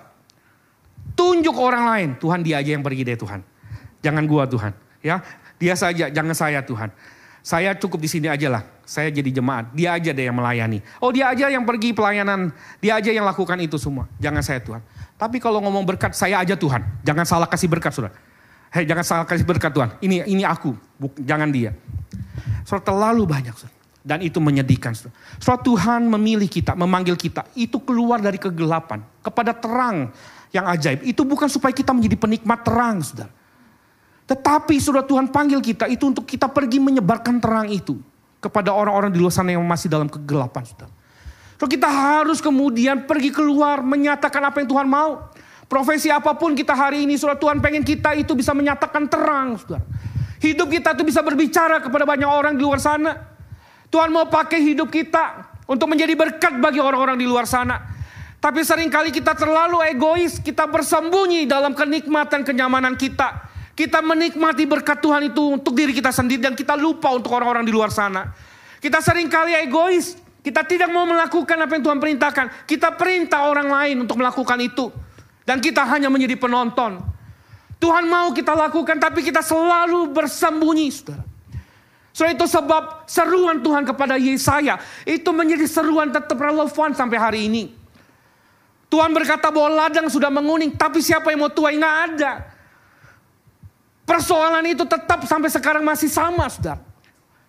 Tunjuk 1.15 1.55
orang 1.55 1.87
lain. 1.95 2.09
Tuhan 2.19 2.43
dia 2.43 2.59
aja 2.59 2.75
yang 2.75 2.83
pergi 2.83 3.07
deh 3.07 3.15
Tuhan. 3.15 3.39
Jangan 4.03 4.27
gua 4.27 4.51
Tuhan. 4.51 4.75
Ya, 4.99 5.23
dia 5.63 5.79
saja, 5.79 6.11
jangan 6.11 6.35
saya 6.35 6.59
Tuhan. 6.67 6.91
Saya 7.41 7.73
cukup 7.79 8.03
di 8.03 8.11
sini 8.11 8.27
aja 8.27 8.51
lah. 8.51 8.67
Saya 8.83 9.15
jadi 9.15 9.31
jemaat. 9.31 9.71
Dia 9.73 9.95
aja 9.95 10.11
deh 10.11 10.27
yang 10.27 10.37
melayani. 10.37 10.83
Oh 10.99 11.15
dia 11.15 11.31
aja 11.31 11.47
yang 11.49 11.63
pergi 11.63 11.95
pelayanan. 11.95 12.51
Dia 12.83 12.99
aja 12.99 13.15
yang 13.15 13.25
lakukan 13.25 13.57
itu 13.63 13.79
semua. 13.79 14.11
Jangan 14.19 14.43
saya 14.43 14.61
Tuhan. 14.61 14.83
Tapi 15.17 15.39
kalau 15.39 15.63
ngomong 15.63 15.87
berkat, 15.87 16.13
saya 16.13 16.43
aja 16.43 16.59
Tuhan. 16.59 16.83
Jangan 17.07 17.25
salah 17.25 17.49
kasih 17.49 17.71
berkat, 17.71 17.95
saudara. 17.95 18.13
Hei, 18.75 18.85
jangan 18.85 19.05
salah 19.07 19.25
kasih 19.25 19.47
berkat 19.47 19.73
Tuhan. 19.73 19.95
Ini 20.03 20.27
ini 20.29 20.43
aku, 20.45 20.77
jangan 21.23 21.49
dia. 21.49 21.73
Saudara 22.67 22.85
terlalu 22.93 23.25
banyak, 23.25 23.55
saudara. 23.57 23.80
Dan 24.01 24.25
itu 24.25 24.41
menyedihkan. 24.41 24.97
Saudara 24.97 25.61
Tuhan 25.61 26.09
memilih 26.09 26.49
kita, 26.49 26.73
memanggil 26.73 27.21
kita. 27.21 27.45
Itu 27.53 27.85
keluar 27.85 28.17
dari 28.25 28.41
kegelapan 28.41 29.05
kepada 29.21 29.53
terang 29.53 30.09
yang 30.57 30.65
ajaib. 30.73 31.05
Itu 31.05 31.29
bukan 31.29 31.53
supaya 31.53 31.71
kita 31.77 31.93
menjadi 31.93 32.17
penikmat 32.17 32.65
terang, 32.65 33.05
saudara. 33.05 33.29
Tetapi 34.25 34.79
sudah 34.79 35.03
Tuhan 35.05 35.29
panggil 35.29 35.59
kita 35.59 35.91
itu 35.91 36.07
untuk 36.07 36.25
kita 36.25 36.47
pergi 36.47 36.79
menyebarkan 36.79 37.43
terang 37.43 37.67
itu 37.67 37.99
kepada 38.41 38.73
orang-orang 38.73 39.11
di 39.13 39.19
luar 39.21 39.35
sana 39.35 39.53
yang 39.53 39.67
masih 39.67 39.93
dalam 39.93 40.09
kegelapan, 40.09 40.65
saudara. 40.65 40.93
So 41.61 41.69
kita 41.69 41.93
harus 41.93 42.41
kemudian 42.41 43.05
pergi 43.05 43.29
keluar 43.37 43.85
menyatakan 43.85 44.41
apa 44.49 44.65
yang 44.65 44.69
Tuhan 44.71 44.89
mau. 44.89 45.29
Profesi 45.69 46.09
apa 46.09 46.35
pun 46.35 46.57
kita 46.57 46.73
hari 46.73 47.05
ini, 47.05 47.21
saudara 47.21 47.37
Tuhan 47.37 47.61
pengen 47.61 47.85
kita 47.85 48.17
itu 48.17 48.33
bisa 48.33 48.57
menyatakan 48.57 49.07
terang, 49.07 49.61
saudara. 49.61 49.85
Hidup 50.41 50.73
kita 50.73 50.97
itu 50.97 51.05
bisa 51.05 51.21
berbicara 51.21 51.85
kepada 51.85 52.09
banyak 52.09 52.27
orang 52.27 52.57
di 52.57 52.65
luar 52.65 52.81
sana. 52.81 53.30
Tuhan 53.91 54.15
mau 54.15 54.31
pakai 54.31 54.63
hidup 54.63 54.87
kita 54.87 55.51
untuk 55.67 55.91
menjadi 55.91 56.15
berkat 56.15 56.63
bagi 56.63 56.79
orang-orang 56.79 57.19
di 57.19 57.27
luar 57.27 57.45
sana. 57.45 57.79
Tapi 58.41 58.65
sering 58.65 58.89
kali 58.89 59.13
kita 59.13 59.37
terlalu 59.37 59.85
egois, 59.85 60.41
kita 60.41 60.65
bersembunyi 60.71 61.45
dalam 61.45 61.77
kenikmatan 61.77 62.47
kenyamanan 62.47 62.97
kita. 62.97 63.51
Kita 63.77 64.01
menikmati 64.01 64.65
berkat 64.65 65.03
Tuhan 65.03 65.29
itu 65.29 65.61
untuk 65.61 65.77
diri 65.77 65.93
kita 65.93 66.09
sendiri 66.09 66.41
dan 66.41 66.55
kita 66.57 66.79
lupa 66.79 67.13
untuk 67.13 67.37
orang-orang 67.37 67.67
di 67.67 67.73
luar 67.75 67.93
sana. 67.93 68.33
Kita 68.81 69.05
sering 69.05 69.29
kali 69.29 69.53
egois, 69.53 70.17
kita 70.41 70.65
tidak 70.65 70.89
mau 70.89 71.05
melakukan 71.05 71.57
apa 71.61 71.73
yang 71.77 71.85
Tuhan 71.85 71.99
perintahkan. 72.01 72.47
Kita 72.65 72.97
perintah 72.97 73.45
orang 73.51 73.69
lain 73.69 73.97
untuk 74.09 74.17
melakukan 74.17 74.57
itu. 74.61 74.89
Dan 75.45 75.61
kita 75.61 75.85
hanya 75.85 76.09
menjadi 76.09 76.39
penonton. 76.41 77.01
Tuhan 77.81 78.05
mau 78.09 78.33
kita 78.33 78.53
lakukan 78.57 79.01
tapi 79.01 79.25
kita 79.25 79.41
selalu 79.45 80.13
bersembunyi. 80.13 80.89
Saudara. 80.93 81.30
So 82.11 82.27
itu 82.27 82.43
sebab 82.45 83.07
seruan 83.07 83.63
Tuhan 83.63 83.87
kepada 83.87 84.19
Yesaya 84.19 84.83
itu 85.07 85.31
menjadi 85.31 85.67
seruan 85.71 86.11
tetap 86.11 86.35
relevan 86.35 86.91
sampai 86.91 87.19
hari 87.19 87.41
ini. 87.47 87.65
Tuhan 88.91 89.15
berkata 89.15 89.55
bahwa 89.55 89.87
ladang 89.87 90.11
sudah 90.11 90.27
menguning, 90.35 90.75
tapi 90.75 90.99
siapa 90.99 91.31
yang 91.31 91.47
mau 91.47 91.53
tuai? 91.53 91.79
Nggak 91.79 91.97
ada. 92.11 92.33
Persoalan 94.03 94.67
itu 94.67 94.83
tetap 94.83 95.23
sampai 95.31 95.47
sekarang 95.47 95.87
masih 95.87 96.11
sama, 96.11 96.51
saudara. 96.51 96.83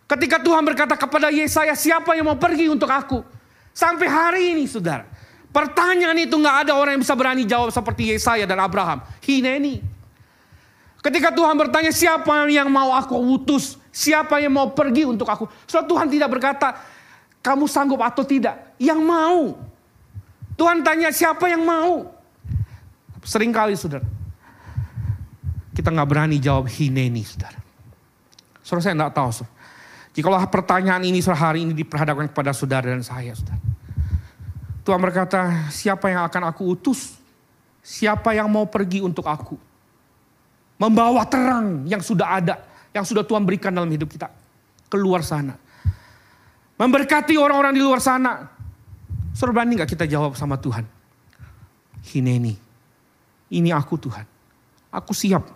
Ketika 0.06 0.38
Tuhan 0.38 0.62
berkata 0.62 0.94
kepada 0.94 1.34
Yesaya, 1.34 1.74
siapa 1.74 2.14
yang 2.14 2.30
mau 2.30 2.38
pergi 2.38 2.70
untuk 2.70 2.86
aku? 2.86 3.26
Sampai 3.74 4.06
hari 4.06 4.54
ini, 4.54 4.70
saudara. 4.70 5.10
Pertanyaan 5.50 6.14
itu 6.22 6.38
nggak 6.38 6.70
ada 6.70 6.78
orang 6.78 6.96
yang 6.96 7.04
bisa 7.04 7.18
berani 7.18 7.44
jawab 7.50 7.74
seperti 7.74 8.14
Yesaya 8.14 8.46
dan 8.46 8.62
Abraham. 8.62 9.02
Hineni. 9.26 9.82
Ketika 11.02 11.34
Tuhan 11.34 11.58
bertanya 11.58 11.90
siapa 11.90 12.46
yang 12.46 12.70
mau 12.70 12.94
aku 12.94 13.18
utus, 13.18 13.81
siapa 13.92 14.40
yang 14.40 14.56
mau 14.56 14.72
pergi 14.72 15.04
untuk 15.06 15.28
aku. 15.28 15.46
So 15.68 15.84
Tuhan 15.84 16.08
tidak 16.08 16.32
berkata, 16.32 16.80
kamu 17.44 17.68
sanggup 17.68 18.00
atau 18.02 18.24
tidak. 18.24 18.74
Yang 18.80 19.00
mau. 19.04 19.60
Tuhan 20.56 20.82
tanya 20.82 21.12
siapa 21.12 21.52
yang 21.52 21.62
mau. 21.62 22.08
Seringkali 23.22 23.76
saudara. 23.78 24.08
Kita 25.76 25.90
nggak 25.92 26.10
berani 26.10 26.38
jawab 26.42 26.72
hineni 26.72 27.22
saudara. 27.22 27.60
Saudara 28.64 28.84
saya 28.84 28.96
nggak 28.98 29.14
tahu 29.14 29.30
saudara. 29.30 29.54
Jikalau 30.12 30.44
pertanyaan 30.52 31.04
ini 31.08 31.24
saudara 31.24 31.52
hari 31.52 31.64
ini 31.64 31.74
diperhadapkan 31.74 32.28
kepada 32.32 32.52
saudara 32.52 32.92
dan 32.92 33.04
saya 33.04 33.32
saudara. 33.36 33.60
Tuhan 34.82 35.00
berkata 35.00 35.70
siapa 35.70 36.10
yang 36.10 36.26
akan 36.26 36.52
aku 36.52 36.78
utus. 36.78 37.18
Siapa 37.82 38.38
yang 38.38 38.46
mau 38.46 38.70
pergi 38.70 39.02
untuk 39.02 39.26
aku. 39.26 39.58
Membawa 40.78 41.26
terang 41.26 41.86
yang 41.90 42.02
sudah 42.02 42.38
ada. 42.38 42.62
Yang 42.92 43.16
sudah 43.16 43.24
Tuhan 43.24 43.48
berikan 43.48 43.72
dalam 43.72 43.88
hidup 43.88 44.12
kita. 44.12 44.28
Keluar 44.92 45.24
sana. 45.24 45.56
Memberkati 46.76 47.38
orang-orang 47.40 47.78
di 47.78 47.82
luar 47.84 48.02
sana 48.02 48.62
Saudara 49.32 49.64
berani 49.64 49.80
gak 49.80 49.92
kita 49.96 50.06
jawab 50.08 50.36
sama 50.36 50.60
Tuhan? 50.60 50.84
Hineni, 52.12 52.58
ini 53.54 53.70
aku 53.72 53.96
Tuhan. 53.96 54.28
Aku 54.92 55.16
siap. 55.16 55.48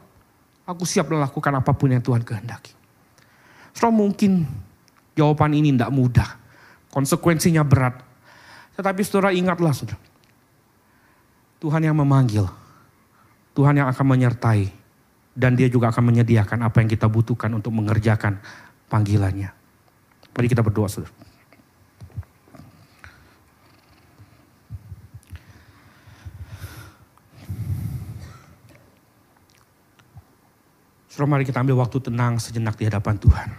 Aku 0.66 0.88
siap 0.88 1.12
melakukan 1.12 1.54
apa 1.54 1.72
pun 1.76 1.92
yang 1.92 2.02
Tuhan 2.02 2.24
kehendaki. 2.24 2.72
Saudara 3.76 3.92
mungkin 3.92 4.48
jawaban 5.14 5.52
ini 5.54 5.76
tidak 5.76 5.92
mudah. 5.92 6.30
Konsekuensinya 6.90 7.68
berat. 7.68 8.00
Tetapi 8.80 9.02
saudara 9.04 9.36
ingatlah 9.36 9.76
saudara. 9.76 10.00
Tuhan 11.60 11.84
yang 11.84 11.98
memanggil. 12.00 12.48
Tuhan 13.52 13.76
yang 13.76 13.92
akan 13.92 14.06
menyertai. 14.08 14.72
Dan 15.36 15.60
dia 15.60 15.68
juga 15.68 15.92
akan 15.92 16.16
menyediakan 16.16 16.64
apa 16.64 16.80
yang 16.80 16.88
kita 16.88 17.12
butuhkan 17.12 17.52
untuk 17.52 17.76
mengerjakan 17.76 18.40
panggilannya. 18.88 19.52
Mari 20.32 20.48
kita 20.48 20.64
berdoa 20.64 20.88
saudara. 20.88 21.12
Saudara 31.12 31.32
mari 31.32 31.48
kita 31.48 31.64
ambil 31.64 31.80
waktu 31.80 32.00
tenang 32.04 32.40
sejenak 32.40 32.76
di 32.76 32.92
hadapan 32.92 33.16
Tuhan. 33.16 33.50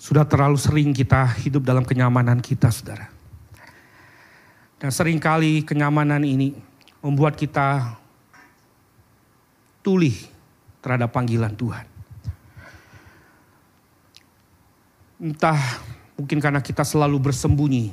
Sudah 0.00 0.24
terlalu 0.24 0.56
sering 0.56 0.96
kita 0.96 1.28
hidup 1.44 1.60
dalam 1.60 1.84
kenyamanan 1.84 2.40
kita 2.40 2.72
saudara. 2.72 3.12
Dan 4.80 4.88
sering 4.88 5.20
kali 5.20 5.60
kenyamanan 5.60 6.24
ini 6.24 6.67
membuat 7.04 7.38
kita 7.38 7.94
tulih 9.82 10.14
terhadap 10.82 11.14
panggilan 11.14 11.54
Tuhan. 11.54 11.86
Entah 15.18 15.58
mungkin 16.18 16.38
karena 16.38 16.62
kita 16.62 16.86
selalu 16.86 17.30
bersembunyi 17.30 17.90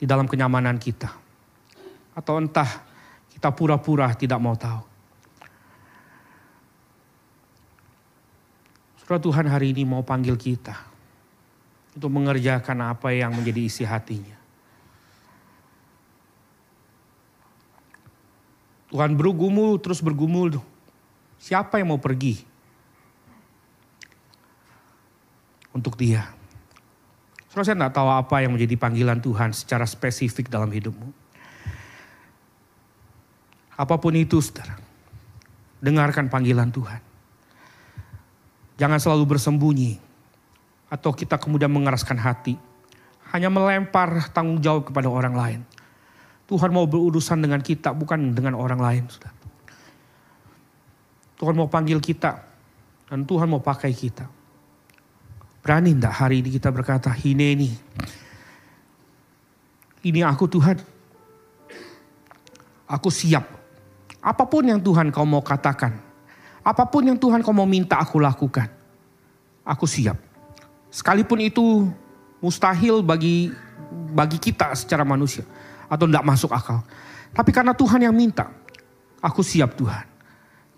di 0.00 0.04
dalam 0.04 0.26
kenyamanan 0.26 0.76
kita. 0.80 1.12
Atau 2.12 2.40
entah 2.40 2.68
kita 3.32 3.52
pura-pura 3.52 4.12
tidak 4.18 4.40
mau 4.40 4.56
tahu. 4.58 4.82
Surah 9.02 9.20
Tuhan 9.20 9.46
hari 9.46 9.76
ini 9.76 9.82
mau 9.84 10.00
panggil 10.00 10.36
kita 10.38 10.76
untuk 11.96 12.10
mengerjakan 12.12 12.96
apa 12.96 13.12
yang 13.12 13.34
menjadi 13.36 13.60
isi 13.62 13.84
hatinya. 13.84 14.41
Tuhan 18.92 19.16
bergumul 19.16 19.80
terus 19.80 20.04
bergumul. 20.04 20.60
Siapa 21.40 21.80
yang 21.80 21.96
mau 21.96 21.98
pergi 21.98 22.44
untuk 25.72 25.96
dia. 25.96 26.28
Saudara 27.48 27.64
saya 27.64 27.76
tidak 27.80 27.94
tahu 27.96 28.08
apa 28.12 28.36
yang 28.44 28.52
menjadi 28.52 28.76
panggilan 28.76 29.18
Tuhan 29.24 29.56
secara 29.56 29.88
spesifik 29.88 30.52
dalam 30.52 30.68
hidupmu. 30.68 31.08
Apa 33.80 33.96
pun 33.96 34.12
itu 34.12 34.40
saudara, 34.44 34.76
dengarkan 35.80 36.28
panggilan 36.28 36.68
Tuhan. 36.68 37.00
Jangan 38.76 39.00
selalu 39.00 39.36
bersembunyi 39.36 39.96
atau 40.92 41.16
kita 41.16 41.40
kemudian 41.40 41.72
mengeraskan 41.72 42.20
hati. 42.20 42.60
Hanya 43.32 43.48
melempar 43.48 44.28
tanggung 44.36 44.60
jawab 44.60 44.92
kepada 44.92 45.08
orang 45.08 45.32
lain. 45.32 45.60
Tuhan 46.52 46.68
mau 46.68 46.84
berurusan 46.84 47.40
dengan 47.40 47.64
kita 47.64 47.96
bukan 47.96 48.36
dengan 48.36 48.60
orang 48.60 48.76
lain. 48.76 49.08
Saudara. 49.08 49.32
Tuhan 51.40 51.56
mau 51.56 51.64
panggil 51.72 51.96
kita 51.96 52.44
dan 53.08 53.24
Tuhan 53.24 53.48
mau 53.48 53.64
pakai 53.64 53.88
kita. 53.96 54.28
Berani 55.64 55.96
enggak 55.96 56.12
hari 56.12 56.44
ini 56.44 56.52
kita 56.52 56.68
berkata, 56.68 57.08
ini 57.24 57.72
Ini 60.04 60.20
aku 60.28 60.44
Tuhan. 60.44 60.76
Aku 62.84 63.08
siap. 63.08 63.48
Apa 64.20 64.44
pun 64.44 64.68
yang 64.68 64.82
Tuhan 64.82 65.08
kau 65.08 65.24
mau 65.24 65.40
katakan. 65.40 65.96
Apa 66.60 66.84
pun 66.84 67.08
yang 67.08 67.16
Tuhan 67.16 67.40
kau 67.40 67.56
mau 67.56 67.64
minta 67.64 67.96
aku 67.96 68.20
lakukan. 68.20 68.68
Aku 69.64 69.88
siap. 69.88 70.20
Sekalipun 70.92 71.40
itu 71.40 71.88
mustahil 72.44 73.00
bagi 73.00 73.54
bagi 74.12 74.36
kita 74.36 74.76
secara 74.76 75.06
manusia. 75.06 75.48
Atau 75.92 76.08
tidak 76.08 76.24
masuk 76.24 76.48
akal. 76.56 76.80
Tapi 77.36 77.52
karena 77.52 77.76
Tuhan 77.76 78.00
yang 78.00 78.16
minta. 78.16 78.48
Aku 79.20 79.44
siap 79.44 79.76
Tuhan. 79.76 80.08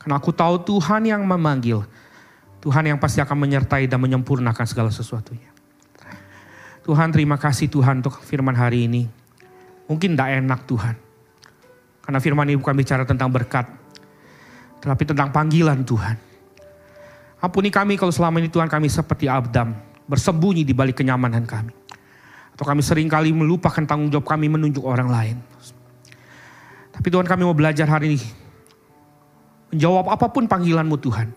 Karena 0.03 0.19
aku 0.19 0.35
tahu 0.35 0.59
Tuhan 0.67 1.07
yang 1.07 1.23
memanggil. 1.23 1.87
Tuhan 2.59 2.83
yang 2.91 2.99
pasti 2.99 3.23
akan 3.23 3.39
menyertai 3.39 3.87
dan 3.87 4.03
menyempurnakan 4.03 4.67
segala 4.67 4.91
sesuatunya. 4.91 5.55
Tuhan 6.85 7.15
terima 7.15 7.39
kasih 7.41 7.71
Tuhan 7.71 8.03
untuk 8.03 8.21
firman 8.21 8.53
hari 8.53 8.91
ini. 8.91 9.09
Mungkin 9.89 10.13
tidak 10.17 10.29
enak 10.43 10.61
Tuhan. 10.69 10.95
Karena 12.05 12.19
firman 12.21 12.49
ini 12.49 12.61
bukan 12.61 12.77
bicara 12.77 13.05
tentang 13.09 13.33
berkat. 13.33 13.65
Tetapi 14.85 15.03
tentang 15.09 15.33
panggilan 15.33 15.81
Tuhan. 15.85 16.17
Ampuni 17.41 17.69
kami 17.69 17.97
kalau 18.01 18.13
selama 18.13 18.41
ini 18.41 18.53
Tuhan 18.53 18.69
kami 18.69 18.89
seperti 18.89 19.29
Abdam. 19.29 19.73
Bersembunyi 20.05 20.65
di 20.65 20.77
balik 20.77 21.01
kenyamanan 21.01 21.49
kami. 21.49 21.84
Atau 22.55 22.63
kami 22.63 22.87
sering 22.87 23.11
kali 23.11 23.35
melupakan 23.35 23.83
tanggung 23.83 24.15
jawab 24.15 24.31
kami 24.31 24.47
menunjuk 24.47 24.87
orang 24.87 25.11
lain. 25.11 25.37
Tapi 26.95 27.11
Tuhan 27.11 27.27
kami 27.27 27.43
mau 27.43 27.57
belajar 27.59 27.91
hari 27.91 28.15
ini. 28.15 28.29
Menjawab 29.75 30.07
apa 30.07 30.31
pun 30.31 30.47
panggilanmu 30.47 30.95
Tuhan 31.03 31.35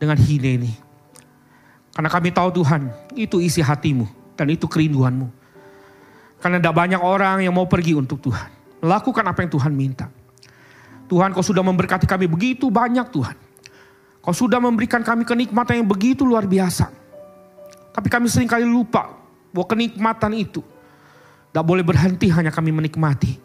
dengan 0.00 0.16
hine 0.16 0.50
ini. 0.64 0.72
Karena 1.92 2.08
kami 2.08 2.32
tahu 2.32 2.64
Tuhan, 2.64 2.88
itu 3.20 3.36
isi 3.36 3.60
hatimu 3.60 4.08
dan 4.32 4.48
itu 4.48 4.64
kerinduanmu. 4.64 5.28
Karena 6.40 6.56
tidak 6.56 6.72
banyak 6.72 7.00
orang 7.04 7.44
yang 7.44 7.52
mau 7.52 7.68
pergi 7.68 7.92
untuk 7.92 8.24
Tuhan. 8.24 8.48
Melakukan 8.80 9.24
apa 9.28 9.44
yang 9.44 9.52
Tuhan 9.52 9.72
minta. 9.76 10.08
Tuhan 11.04 11.36
kau 11.36 11.44
sudah 11.44 11.60
memberkati 11.60 12.08
kami 12.08 12.24
begitu 12.24 12.72
banyak 12.72 13.12
Tuhan. 13.12 13.36
Kau 14.24 14.32
sudah 14.32 14.56
memberikan 14.56 15.04
kami 15.04 15.28
kenikmatan 15.28 15.84
yang 15.84 15.88
begitu 15.88 16.24
luar 16.24 16.48
biasa. 16.48 16.88
Tapi 17.92 18.08
kami 18.08 18.32
sering 18.32 18.48
kali 18.48 18.64
lupa 18.64 19.23
bahwa 19.54 19.66
kenikmatan 19.70 20.34
itu 20.34 20.66
tidak 21.54 21.64
boleh 21.70 21.86
berhenti 21.86 22.26
hanya 22.34 22.50
kami 22.50 22.74
menikmati. 22.74 23.38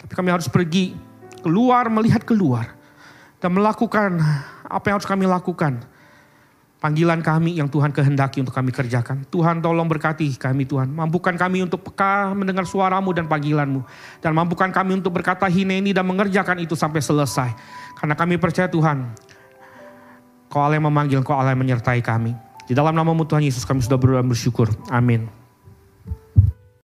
Tapi 0.00 0.12
kami 0.16 0.32
harus 0.32 0.48
pergi 0.48 0.96
keluar, 1.44 1.92
melihat 1.92 2.24
keluar. 2.24 2.72
Dan 3.36 3.52
melakukan 3.52 4.16
apa 4.64 4.84
yang 4.88 4.96
harus 4.96 5.04
kami 5.04 5.28
lakukan? 5.28 5.84
Panggilan 6.80 7.20
kami 7.20 7.60
yang 7.60 7.68
Tuhan 7.68 7.92
kehendaki 7.92 8.40
untuk 8.40 8.56
kami 8.56 8.72
kerjakan. 8.72 9.28
Tuhan 9.28 9.60
tolong 9.60 9.84
berkati 9.84 10.32
kami 10.40 10.64
Tuhan. 10.64 10.88
Mampukan 10.88 11.36
kami 11.36 11.60
untuk 11.64 11.84
peka 11.84 12.32
mendengar 12.32 12.64
suaramu 12.64 13.12
dan 13.12 13.28
panggilanmu. 13.28 13.84
Dan 14.24 14.32
mampukan 14.32 14.72
kami 14.72 14.96
untuk 14.96 15.12
berkata 15.12 15.44
hineni 15.44 15.92
dan 15.92 16.08
mengerjakan 16.08 16.56
itu 16.64 16.72
sampai 16.72 17.04
selesai. 17.04 17.52
Karena 18.00 18.16
kami 18.16 18.40
percaya 18.40 18.68
Tuhan. 18.72 19.12
Kau 20.48 20.64
Allah 20.64 20.80
yang 20.80 20.88
memanggil, 20.88 21.20
kau 21.20 21.36
Allah 21.36 21.52
yang 21.52 21.60
menyertai 21.64 22.00
kami. 22.00 22.45
Di 22.66 22.74
dalam 22.74 22.94
namamu 22.94 23.22
Tuhan 23.22 23.46
Yesus 23.46 23.62
kami 23.62 23.82
sudah 23.82 23.98
berdoa 23.98 24.26
bersyukur. 24.26 24.70
Amin. 24.90 25.30